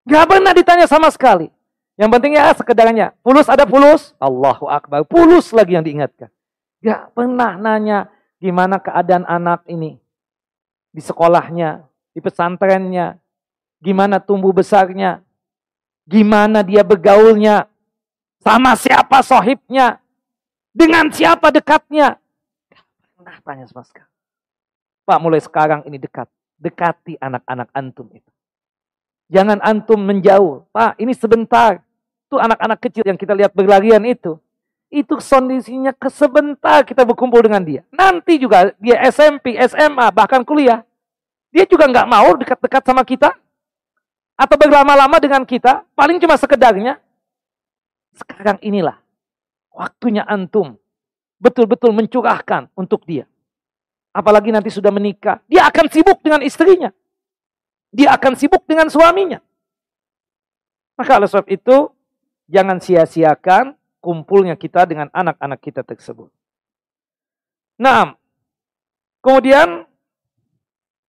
[0.06, 1.50] Gak pernah ditanya sama sekali.
[1.98, 3.18] Yang penting ya sekedarnya.
[3.26, 4.14] Pulus ada pulus.
[4.22, 5.02] Allahu Akbar.
[5.04, 6.30] Pulus lagi yang diingatkan.
[6.80, 8.08] Gak pernah nanya
[8.38, 9.98] gimana keadaan anak ini.
[10.94, 11.84] Di sekolahnya.
[12.14, 13.18] Di pesantrennya.
[13.82, 15.26] Gimana tumbuh besarnya.
[16.06, 17.66] Gimana dia bergaulnya.
[18.40, 20.00] Sama siapa sohibnya.
[20.80, 22.16] Dengan siapa dekatnya?
[23.20, 24.08] Pernah tanya sama sekali.
[25.04, 26.32] Pak mulai sekarang ini dekat.
[26.56, 28.32] Dekati anak-anak antum itu.
[29.28, 30.64] Jangan antum menjauh.
[30.72, 31.84] Pak ini sebentar.
[32.32, 34.40] Itu anak-anak kecil yang kita lihat berlarian itu.
[34.88, 37.84] Itu kondisinya sebentar kita berkumpul dengan dia.
[37.92, 40.88] Nanti juga dia SMP, SMA, bahkan kuliah.
[41.52, 43.36] Dia juga nggak mau dekat-dekat sama kita.
[44.40, 45.84] Atau berlama-lama dengan kita.
[45.92, 47.04] Paling cuma sekedarnya.
[48.16, 49.09] Sekarang inilah
[49.74, 50.76] Waktunya antum
[51.40, 53.26] betul-betul mencurahkan untuk dia.
[54.12, 56.92] Apalagi nanti sudah menikah, dia akan sibuk dengan istrinya.
[57.90, 59.40] Dia akan sibuk dengan suaminya.
[61.00, 61.90] Maka oleh sebab itu,
[62.52, 66.28] jangan sia-siakan kumpulnya kita dengan anak-anak kita tersebut.
[67.80, 68.12] Nah,
[69.24, 69.88] kemudian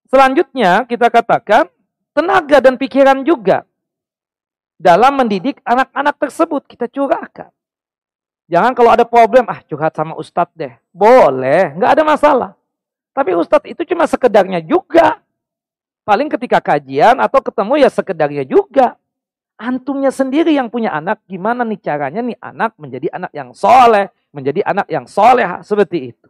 [0.07, 1.67] selanjutnya kita katakan
[2.15, 3.67] tenaga dan pikiran juga
[4.79, 7.51] dalam mendidik anak-anak tersebut kita curahkan.
[8.51, 10.75] Jangan kalau ada problem, ah curhat sama ustadz deh.
[10.91, 12.51] Boleh, nggak ada masalah.
[13.15, 15.23] Tapi ustadz itu cuma sekedarnya juga.
[16.03, 18.99] Paling ketika kajian atau ketemu ya sekedarnya juga.
[19.55, 24.61] Antumnya sendiri yang punya anak, gimana nih caranya nih anak menjadi anak yang soleh, menjadi
[24.67, 26.27] anak yang soleh seperti itu.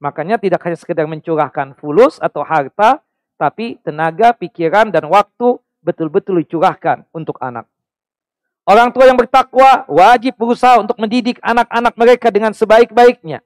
[0.00, 3.02] Makanya tidak hanya sekedar mencurahkan fulus atau harta,
[3.36, 7.68] tapi tenaga, pikiran, dan waktu betul-betul dicurahkan untuk anak.
[8.64, 13.44] Orang tua yang bertakwa wajib berusaha untuk mendidik anak-anak mereka dengan sebaik-baiknya.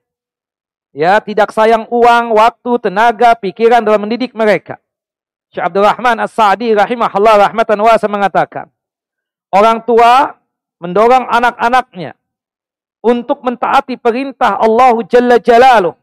[0.95, 4.79] Ya, tidak sayang uang, waktu, tenaga, pikiran dalam mendidik mereka.
[5.51, 8.71] Syekh Abdul Rahman As-Sa'di rahimahullah rahmatan wasa mengatakan,
[9.51, 10.39] orang tua
[10.79, 12.15] mendorong anak-anaknya
[13.03, 15.99] untuk mentaati perintah Allah Jalla Jalaluh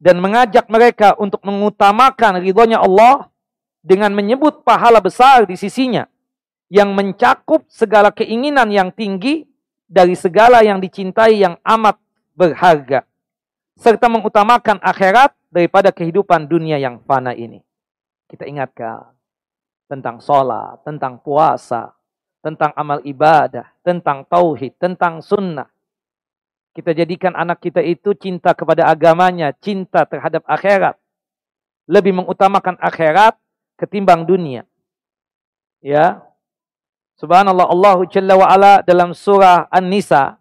[0.00, 3.28] dan mengajak mereka untuk mengutamakan ridhonya Allah
[3.84, 6.08] dengan menyebut pahala besar di sisinya
[6.66, 9.46] yang mencakup segala keinginan yang tinggi
[9.86, 11.98] dari segala yang dicintai yang amat
[12.34, 13.06] berharga
[13.76, 17.60] serta mengutamakan akhirat daripada kehidupan dunia yang fana ini.
[18.26, 19.14] Kita ingatkan
[19.86, 21.94] tentang sholat, tentang puasa,
[22.42, 25.70] tentang amal ibadah, tentang tauhid, tentang sunnah.
[26.74, 30.98] Kita jadikan anak kita itu cinta kepada agamanya, cinta terhadap akhirat.
[31.86, 33.38] Lebih mengutamakan akhirat
[33.78, 34.66] ketimbang dunia.
[35.80, 36.26] Ya,
[37.16, 40.36] Subhanallah Allah Jalla wa ala dalam surah An-Nisa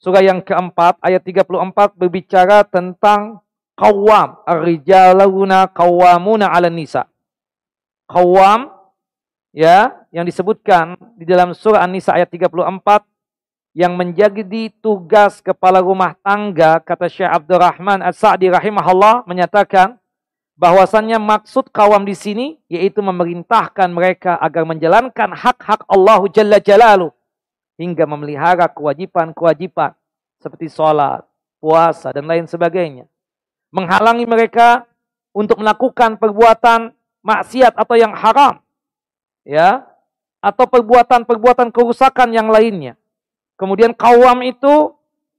[0.00, 3.40] surah yang keempat ayat 34 berbicara tentang
[3.74, 7.08] qawwam ar-rijaluna qawwamuna 'ala nisa.
[8.06, 8.70] Qawwam
[9.50, 13.02] ya yang disebutkan di dalam surah An-Nisa ayat 34
[13.76, 20.00] yang menjadi tugas kepala rumah tangga kata Syekh Abdurrahman As-Sa'di rahimahullah menyatakan
[20.56, 27.12] bahwasannya maksud kawam di sini yaitu memerintahkan mereka agar menjalankan hak-hak Allah Jalla Jalalu
[27.76, 29.92] hingga memelihara kewajiban-kewajiban
[30.40, 31.22] seperti sholat,
[31.60, 33.04] puasa dan lain sebagainya.
[33.68, 34.88] Menghalangi mereka
[35.36, 38.64] untuk melakukan perbuatan maksiat atau yang haram.
[39.46, 39.86] Ya,
[40.42, 42.98] atau perbuatan-perbuatan kerusakan yang lainnya.
[43.54, 44.94] Kemudian kawam itu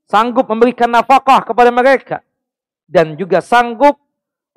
[0.08, 2.24] sanggup memberikan nafkah kepada mereka
[2.88, 4.00] dan juga sanggup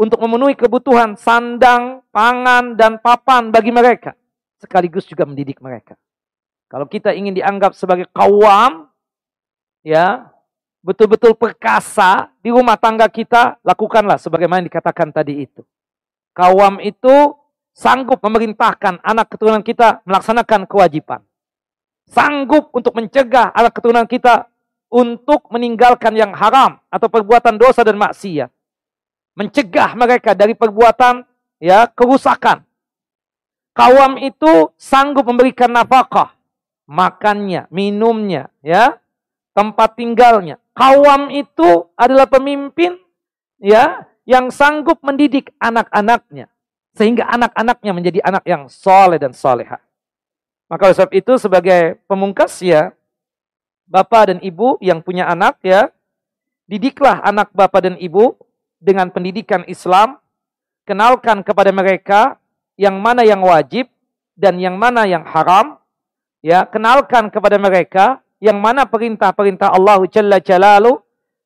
[0.01, 4.17] untuk memenuhi kebutuhan sandang, pangan, dan papan bagi mereka.
[4.57, 5.93] Sekaligus juga mendidik mereka.
[6.73, 8.89] Kalau kita ingin dianggap sebagai kawam,
[9.85, 10.33] ya,
[10.81, 15.61] betul-betul perkasa di rumah tangga kita, lakukanlah sebagaimana dikatakan tadi itu.
[16.33, 17.37] Kawam itu
[17.77, 21.21] sanggup memerintahkan anak keturunan kita melaksanakan kewajiban.
[22.09, 24.49] Sanggup untuk mencegah anak keturunan kita
[24.89, 28.49] untuk meninggalkan yang haram atau perbuatan dosa dan maksiat
[29.41, 31.25] mencegah mereka dari perbuatan
[31.57, 32.61] ya kerusakan.
[33.73, 36.37] Kawam itu sanggup memberikan nafkah,
[36.85, 39.01] makannya, minumnya, ya,
[39.57, 40.61] tempat tinggalnya.
[40.77, 43.01] Kawam itu adalah pemimpin
[43.57, 46.53] ya yang sanggup mendidik anak-anaknya
[46.93, 49.81] sehingga anak-anaknya menjadi anak yang soleh dan soleha.
[50.69, 52.93] Maka oleh sebab itu sebagai pemungkas ya
[53.89, 55.89] bapak dan ibu yang punya anak ya,
[56.71, 58.39] didiklah anak bapak dan ibu
[58.81, 60.17] dengan pendidikan Islam,
[60.89, 62.41] kenalkan kepada mereka
[62.81, 63.87] yang mana yang wajib
[64.35, 65.77] dan yang mana yang haram,
[66.41, 70.97] ya, kenalkan kepada mereka yang mana perintah-perintah Allah Jalla Jalalu,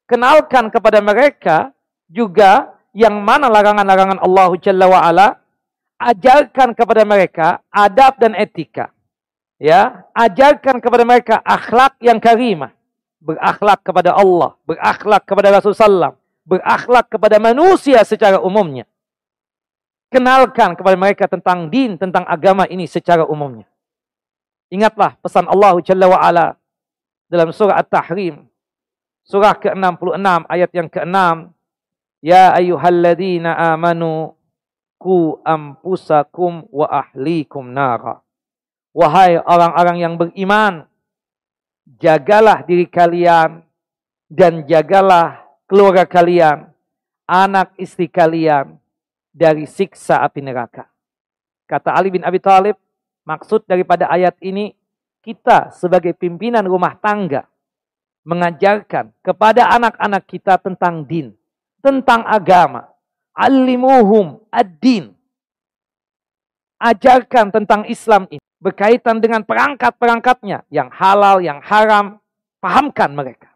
[0.07, 1.75] kenalkan kepada mereka
[2.07, 5.29] juga yang mana larangan-larangan Allah Jalla wa'ala,
[5.99, 8.95] ajarkan kepada mereka adab dan etika.
[9.59, 12.71] Ya, ajarkan kepada mereka akhlak yang karimah.
[13.25, 16.13] Berakhlak kepada Allah, berakhlak kepada Rasulullah
[16.45, 18.85] berakhlak kepada manusia secara umumnya.
[20.13, 23.67] Kenalkan kepada mereka tentang din, tentang agama ini secara umumnya.
[24.71, 26.47] Ingatlah pesan Allah Jalla wa'ala
[27.27, 28.47] dalam surah At-Tahrim.
[29.25, 31.19] Surah ke-66 ayat yang ke-6.
[32.25, 34.37] Ya ayyuhalladzina amanu
[35.01, 38.25] ku ampusakum wa ahlikum nara.
[38.95, 40.87] Wahai orang-orang yang beriman,
[41.99, 43.67] jagalah diri kalian
[44.31, 46.69] dan jagalah keluarga kalian,
[47.25, 48.77] anak istri kalian
[49.33, 50.87] dari siksa api neraka.
[51.65, 52.77] Kata Ali bin Abi Thalib,
[53.25, 54.77] maksud daripada ayat ini
[55.25, 57.49] kita sebagai pimpinan rumah tangga
[58.25, 61.33] mengajarkan kepada anak-anak kita tentang din,
[61.81, 62.89] tentang agama.
[63.35, 65.11] Alimuhum ad-din.
[66.79, 72.23] Ajarkan tentang Islam ini berkaitan dengan perangkat-perangkatnya yang halal, yang haram,
[72.63, 73.54] pahamkan mereka.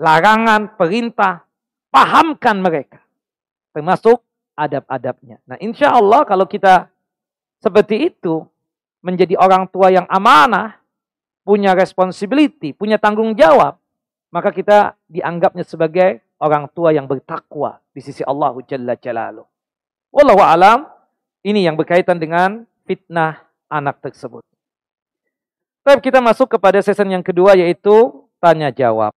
[0.00, 1.44] Larangan, perintah,
[1.92, 3.04] pahamkan mereka.
[3.76, 4.24] Termasuk
[4.56, 5.44] adab-adabnya.
[5.44, 6.88] Nah insya Allah kalau kita
[7.60, 8.48] seperti itu,
[9.04, 10.80] menjadi orang tua yang amanah,
[11.44, 13.76] punya responsibility, punya tanggung jawab,
[14.32, 19.44] maka kita dianggapnya sebagai orang tua yang bertakwa di sisi Allah Jalla Jalaluh.
[20.08, 20.88] Wallahu alam,
[21.44, 24.40] ini yang berkaitan dengan fitnah anak tersebut.
[25.80, 29.12] Tapi kita masuk kepada season yang kedua yaitu tanya jawab.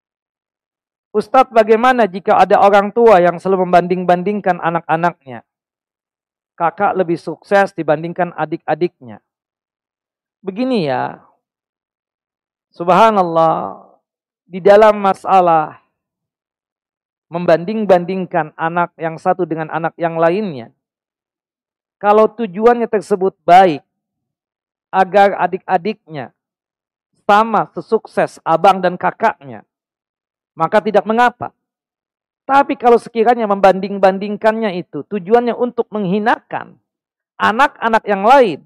[1.13, 5.45] Ustadz bagaimana jika ada orang tua yang selalu membanding-bandingkan anak-anaknya?
[6.57, 9.21] Kakak lebih sukses dibandingkan adik-adiknya.
[10.41, 11.21] Begini ya,
[12.73, 13.85] Subhanallah,
[14.49, 15.85] di dalam masalah
[17.29, 20.73] membanding-bandingkan anak yang satu dengan anak yang lainnya,
[22.01, 23.85] kalau tujuannya tersebut baik,
[24.89, 26.33] agar adik-adiknya
[27.29, 29.65] sama sesukses abang dan kakaknya,
[30.53, 31.53] maka tidak mengapa.
[32.43, 36.77] Tapi kalau sekiranya membanding-bandingkannya itu tujuannya untuk menghinakan
[37.39, 38.59] anak-anak yang lain,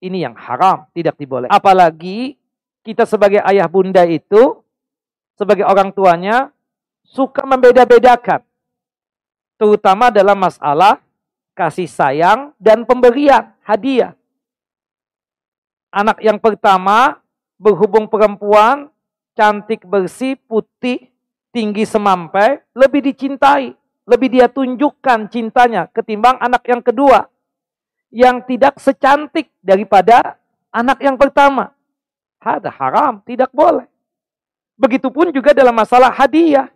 [0.00, 1.48] ini yang haram, tidak diboleh.
[1.52, 2.36] Apalagi
[2.82, 4.64] kita sebagai ayah bunda itu,
[5.36, 6.50] sebagai orang tuanya,
[7.04, 8.44] suka membeda-bedakan.
[9.58, 11.02] Terutama dalam masalah
[11.52, 14.14] kasih sayang dan pemberian hadiah.
[15.90, 17.18] Anak yang pertama
[17.58, 18.86] berhubung perempuan,
[19.34, 21.10] cantik bersih, putih,
[21.58, 23.74] tinggi semampai, lebih dicintai.
[24.06, 27.26] Lebih dia tunjukkan cintanya ketimbang anak yang kedua.
[28.14, 30.38] Yang tidak secantik daripada
[30.70, 31.74] anak yang pertama.
[32.38, 33.90] Ada haram, tidak boleh.
[34.78, 36.70] Begitupun juga dalam masalah hadiah.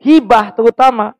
[0.00, 1.12] Hibah terutama.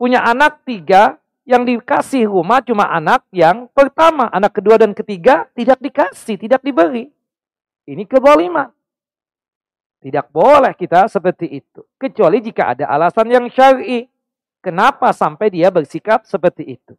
[0.00, 4.32] Punya anak tiga, yang dikasih rumah cuma anak yang pertama.
[4.32, 7.12] Anak kedua dan ketiga tidak dikasih, tidak diberi.
[7.84, 8.77] Ini keboliman.
[9.98, 11.82] Tidak boleh kita seperti itu.
[11.98, 14.06] Kecuali jika ada alasan yang syar'i.
[14.58, 16.94] Kenapa sampai dia bersikap seperti itu?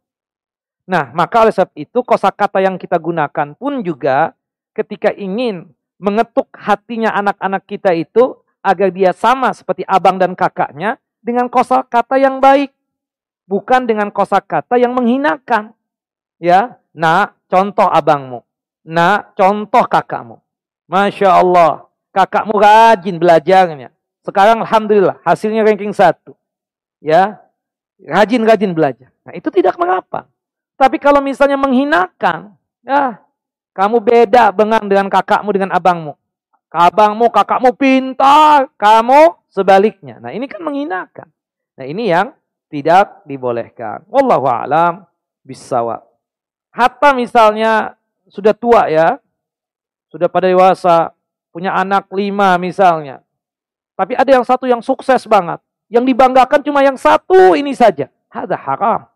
[0.90, 4.34] Nah, maka oleh sebab itu kosakata yang kita gunakan pun juga
[4.74, 5.70] ketika ingin
[6.00, 12.40] mengetuk hatinya anak-anak kita itu agar dia sama seperti abang dan kakaknya dengan kosakata yang
[12.40, 12.72] baik,
[13.44, 15.76] bukan dengan kosakata yang menghinakan.
[16.40, 18.48] Ya, nah contoh abangmu,
[18.88, 20.40] nah contoh kakakmu.
[20.88, 23.90] Masya Allah, kakakmu rajin belajarnya.
[24.26, 26.36] Sekarang alhamdulillah hasilnya ranking satu.
[27.00, 27.40] Ya,
[28.04, 29.10] rajin-rajin belajar.
[29.24, 30.28] Nah itu tidak mengapa.
[30.80, 33.20] Tapi kalau misalnya menghinakan, ya
[33.76, 36.14] kamu beda dengan dengan kakakmu dengan abangmu.
[36.70, 40.22] Abangmu, kakakmu pintar, kamu sebaliknya.
[40.22, 41.28] Nah, ini kan menghinakan.
[41.74, 42.30] Nah, ini yang
[42.70, 44.06] tidak dibolehkan.
[44.06, 45.10] Wallahu a'lam
[45.42, 46.06] bisawab.
[46.70, 47.98] Hatta misalnya
[48.30, 49.18] sudah tua ya,
[50.14, 51.10] sudah pada dewasa,
[51.50, 53.22] punya anak lima misalnya.
[54.00, 55.60] Tapi ada yang satu yang sukses banget.
[55.90, 58.08] Yang dibanggakan cuma yang satu ini saja.
[58.30, 59.10] Ada haram.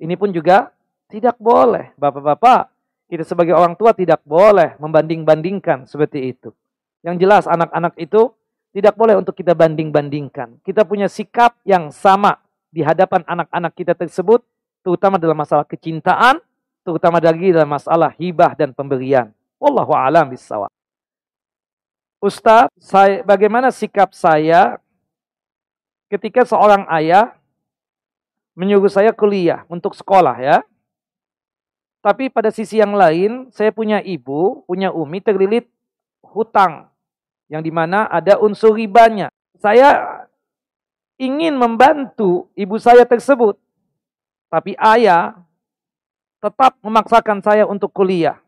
[0.00, 0.72] Ini pun juga
[1.06, 1.94] tidak boleh.
[1.94, 2.72] Bapak-bapak,
[3.06, 6.50] kita sebagai orang tua tidak boleh membanding-bandingkan seperti itu.
[7.04, 8.32] Yang jelas anak-anak itu
[8.74, 10.58] tidak boleh untuk kita banding-bandingkan.
[10.66, 12.42] Kita punya sikap yang sama
[12.74, 14.42] di hadapan anak-anak kita tersebut,
[14.82, 16.42] terutama dalam masalah kecintaan,
[16.82, 19.30] terutama lagi dalam masalah hibah dan pemberian.
[19.62, 20.73] Wallahu a'lam bishawab.
[22.24, 24.80] Ustadz, saya, bagaimana sikap saya
[26.08, 27.36] ketika seorang ayah
[28.56, 30.56] menyuruh saya kuliah untuk sekolah ya.
[32.00, 35.68] Tapi pada sisi yang lain, saya punya ibu, punya umi terlilit
[36.24, 36.88] hutang
[37.52, 39.28] yang di mana ada unsur ribanya.
[39.60, 40.24] Saya
[41.20, 43.60] ingin membantu ibu saya tersebut,
[44.48, 45.36] tapi ayah
[46.40, 48.40] tetap memaksakan saya untuk kuliah.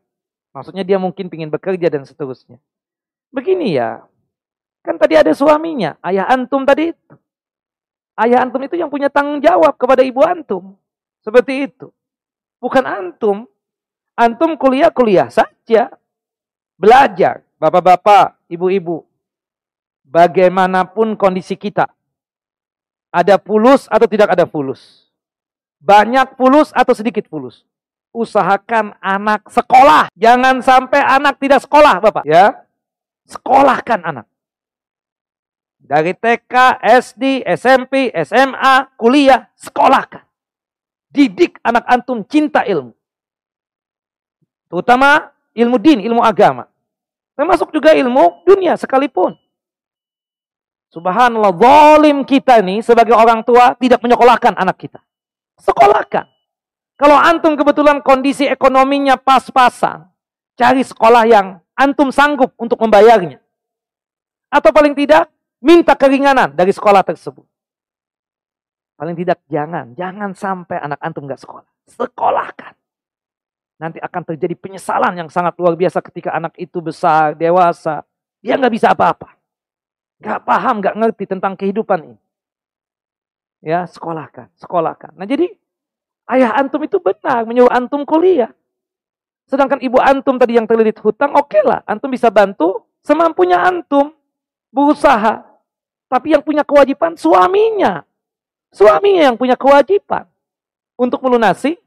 [0.56, 2.56] Maksudnya dia mungkin ingin bekerja dan seterusnya.
[3.34, 4.02] Begini ya,
[4.86, 6.94] kan tadi ada suaminya, ayah antum tadi.
[8.16, 10.72] Ayah antum itu yang punya tanggung jawab kepada ibu antum.
[11.20, 11.92] Seperti itu.
[12.56, 13.44] Bukan antum.
[14.16, 15.92] Antum kuliah-kuliah saja.
[16.80, 17.44] Belajar.
[17.60, 19.04] Bapak-bapak, ibu-ibu.
[20.08, 21.92] Bagaimanapun kondisi kita.
[23.12, 25.12] Ada fulus atau tidak ada fulus.
[25.76, 27.68] Banyak fulus atau sedikit fulus.
[28.16, 30.08] Usahakan anak sekolah.
[30.16, 32.24] Jangan sampai anak tidak sekolah, Bapak.
[32.24, 32.65] Ya.
[33.26, 34.26] Sekolahkan anak.
[35.82, 40.22] Dari TK, SD, SMP, SMA, kuliah, sekolahkan.
[41.10, 42.94] Didik anak antum cinta ilmu.
[44.66, 46.66] Terutama ilmu din, ilmu agama.
[47.38, 49.38] Termasuk juga ilmu dunia sekalipun.
[50.90, 55.00] Subhanallah, zalim kita nih sebagai orang tua tidak menyekolahkan anak kita.
[55.60, 56.24] Sekolahkan.
[56.96, 60.08] Kalau antum kebetulan kondisi ekonominya pas-pasan,
[60.56, 63.38] cari sekolah yang antum sanggup untuk membayarnya.
[64.48, 65.28] Atau paling tidak,
[65.60, 67.44] minta keringanan dari sekolah tersebut.
[68.96, 71.68] Paling tidak jangan, jangan sampai anak antum nggak sekolah.
[71.84, 72.72] Sekolahkan.
[73.76, 78.00] Nanti akan terjadi penyesalan yang sangat luar biasa ketika anak itu besar, dewasa.
[78.40, 79.36] Dia nggak bisa apa-apa.
[80.16, 82.18] Nggak paham, nggak ngerti tentang kehidupan ini.
[83.60, 85.12] Ya, sekolahkan, sekolahkan.
[85.12, 85.52] Nah jadi,
[86.32, 88.48] ayah antum itu benar menyuruh antum kuliah.
[89.46, 91.82] Sedangkan ibu antum tadi yang terlilit hutang, oke okay lah.
[91.86, 94.10] Antum bisa bantu semampunya antum.
[94.74, 95.46] Berusaha.
[96.10, 98.02] Tapi yang punya kewajiban suaminya.
[98.74, 100.26] Suaminya yang punya kewajiban.
[100.98, 101.78] Untuk melunasi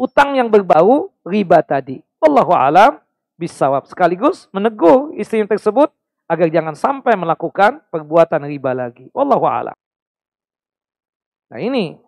[0.00, 2.00] utang yang berbau riba tadi.
[2.18, 2.98] Allahu alam
[3.36, 3.84] bisawab.
[3.86, 5.92] Sekaligus menegur istri tersebut
[6.24, 9.12] agar jangan sampai melakukan perbuatan riba lagi.
[9.12, 9.76] Wallahu alam.
[11.52, 12.00] Nah ini,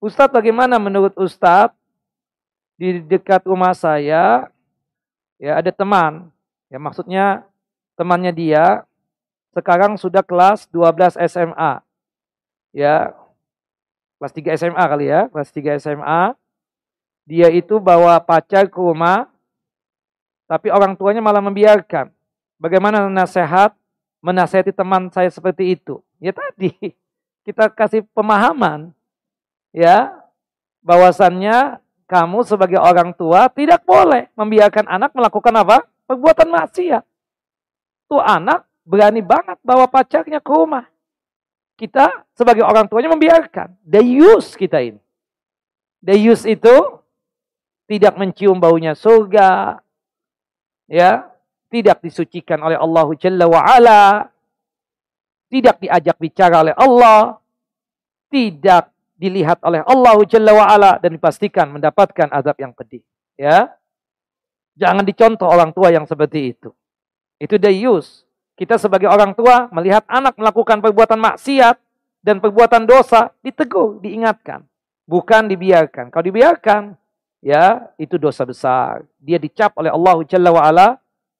[0.00, 1.76] Ustadz bagaimana menurut Ustadz
[2.82, 4.50] di dekat rumah saya
[5.38, 6.34] ya ada teman,
[6.66, 7.46] ya maksudnya
[7.94, 8.82] temannya dia
[9.54, 11.78] sekarang sudah kelas 12 SMA.
[12.74, 13.14] Ya,
[14.18, 16.34] kelas 3 SMA kali ya, kelas 3 SMA
[17.22, 19.30] dia itu bawa pacar ke rumah,
[20.50, 22.10] tapi orang tuanya malah membiarkan.
[22.58, 23.78] Bagaimana nasihat
[24.18, 26.02] menasihati teman saya seperti itu?
[26.18, 26.74] Ya tadi
[27.46, 28.90] kita kasih pemahaman,
[29.70, 30.10] ya
[30.82, 31.78] bahwasannya
[32.12, 35.88] kamu sebagai orang tua tidak boleh membiarkan anak melakukan apa?
[36.04, 37.00] Perbuatan maksiat.
[38.12, 40.84] Tuh anak berani banget bawa pacarnya ke rumah.
[41.80, 43.80] Kita sebagai orang tuanya membiarkan.
[43.80, 45.00] Deyus kita ini.
[46.04, 47.00] Deyus itu
[47.88, 49.80] tidak mencium baunya surga,
[50.92, 51.32] ya,
[51.72, 54.28] tidak disucikan oleh Allah Jalla wa ala,
[55.48, 57.40] tidak diajak bicara oleh Allah,
[58.28, 58.91] tidak
[59.22, 63.06] dilihat oleh Allah Jalla wa dan dipastikan mendapatkan azab yang pedih,
[63.38, 63.70] ya.
[64.74, 66.74] Jangan dicontoh orang tua yang seperti itu.
[67.38, 68.26] Itu dayus.
[68.58, 71.76] Kita sebagai orang tua melihat anak melakukan perbuatan maksiat
[72.24, 74.64] dan perbuatan dosa, ditegur, diingatkan.
[75.04, 76.08] Bukan dibiarkan.
[76.08, 76.96] Kalau dibiarkan,
[77.44, 79.04] ya itu dosa besar.
[79.20, 80.88] Dia dicap oleh Allah Jalla wa'ala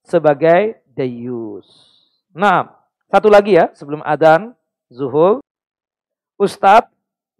[0.04, 1.66] sebagai dayus.
[2.36, 2.68] Nah,
[3.08, 4.52] satu lagi ya sebelum adan
[4.92, 5.40] zuhur.
[6.36, 6.90] Ustadz,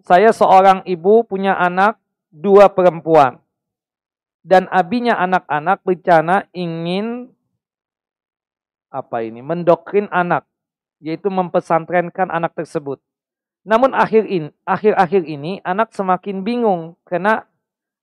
[0.02, 1.98] saya seorang ibu punya anak
[2.28, 3.38] dua perempuan.
[4.42, 7.30] Dan abinya anak-anak berencana ingin
[8.90, 10.42] apa ini mendoktrin anak,
[10.98, 12.98] yaitu mempesantrenkan anak tersebut.
[13.62, 17.46] Namun akhir in, akhir-akhir ini anak semakin bingung karena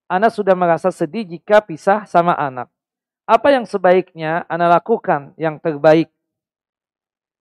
[0.09, 2.65] Anak sudah merasa sedih jika pisah sama anak.
[3.29, 6.09] Apa yang sebaiknya anak lakukan yang terbaik?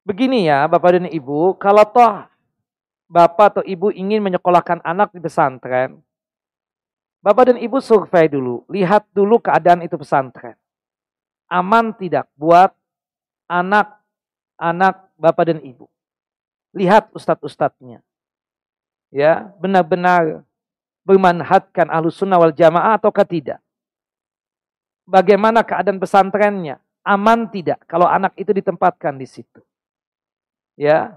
[0.04, 2.28] Begini ya Bapak dan Ibu, kalau toh
[3.08, 6.04] Bapak atau Ibu ingin menyekolahkan anak di pesantren,
[7.24, 10.54] Bapak dan Ibu survei dulu, lihat dulu keadaan itu pesantren.
[11.48, 12.70] Aman tidak buat
[13.48, 15.88] anak-anak Bapak dan Ibu.
[16.76, 18.04] Lihat ustadz-ustadznya.
[19.08, 20.44] Ya, benar-benar
[21.02, 23.58] bermanhatkan ahlu sunnah wal jamaah ataukah tidak?
[25.08, 26.76] Bagaimana keadaan pesantrennya?
[27.00, 29.64] Aman tidak kalau anak itu ditempatkan di situ?
[30.76, 31.16] Ya,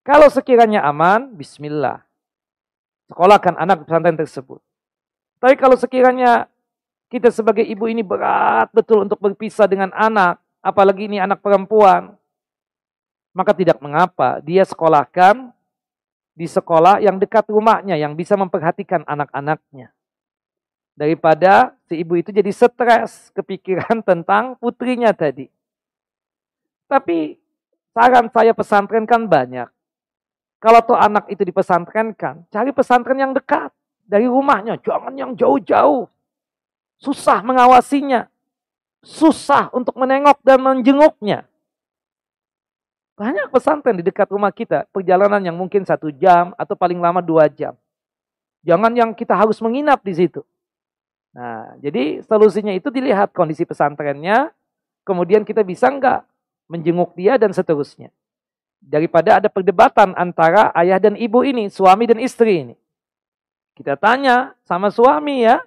[0.00, 2.00] kalau sekiranya aman, Bismillah.
[3.12, 4.62] Sekolahkan anak pesantren tersebut.
[5.40, 6.46] Tapi kalau sekiranya
[7.10, 12.14] kita sebagai ibu ini berat betul untuk berpisah dengan anak, apalagi ini anak perempuan,
[13.34, 15.50] maka tidak mengapa dia sekolahkan
[16.36, 19.90] di sekolah yang dekat rumahnya yang bisa memperhatikan anak-anaknya.
[20.94, 25.48] Daripada si ibu itu jadi stres kepikiran tentang putrinya tadi.
[26.86, 27.38] Tapi
[27.96, 29.68] saran saya pesantren kan banyak.
[30.60, 33.72] Kalau tuh anak itu dipesantrenkan, cari pesantren yang dekat
[34.04, 36.04] dari rumahnya, jangan yang jauh-jauh.
[37.00, 38.28] Susah mengawasinya,
[39.00, 41.48] susah untuk menengok dan menjenguknya.
[43.16, 47.48] Banyak pesantren di dekat rumah kita, perjalanan yang mungkin satu jam atau paling lama dua
[47.48, 47.72] jam.
[48.60, 50.44] Jangan yang kita harus menginap di situ.
[51.32, 54.52] Nah, jadi solusinya itu dilihat kondisi pesantrennya,
[55.08, 56.20] kemudian kita bisa enggak
[56.68, 58.12] menjenguk dia dan seterusnya.
[58.80, 62.74] Daripada ada perdebatan antara ayah dan ibu ini, suami dan istri ini.
[63.76, 65.60] Kita tanya sama suami ya,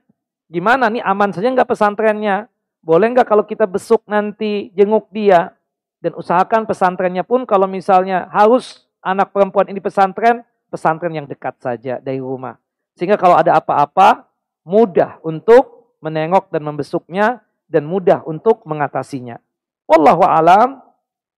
[0.49, 2.49] gimana nih aman saja enggak pesantrennya?
[2.83, 5.55] Boleh enggak kalau kita besuk nanti jenguk dia?
[6.03, 12.03] Dan usahakan pesantrennya pun kalau misalnya harus anak perempuan ini pesantren, pesantren yang dekat saja
[12.03, 12.59] dari rumah.
[12.99, 14.27] Sehingga kalau ada apa-apa,
[14.67, 17.27] mudah untuk menengok dan membesuknya
[17.71, 19.39] dan mudah untuk mengatasinya.
[19.87, 20.83] Wallahu alam.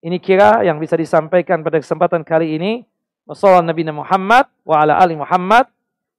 [0.05, 2.85] Ini kira yang bisa disampaikan pada kesempatan kali ini.
[3.25, 5.65] Wassallallahu Nabi Muhammad wa ala ali Muhammad.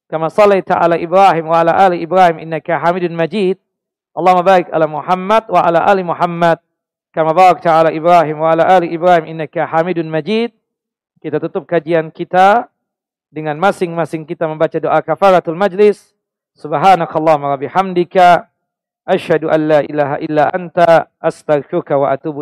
[0.10, 3.62] Kama sallaita ala Ibrahim wa ala ali Ibrahim innaka Hamidun Majid.
[4.18, 6.58] Allahumma baik ala Muhammad wa ala ali Muhammad
[7.14, 10.50] kama barakta ala Ibrahim wa ala ali Ibrahim innaka Hamidun Majid.
[11.22, 12.68] Kita tutup kajian kita
[13.30, 16.12] dengan masing-masing kita membaca doa kafaratul majlis.
[16.58, 18.50] Subhanakallahumma wa bihamdika
[19.06, 22.42] asyhadu an la ilaha illa anta astaghfiruka wa atubu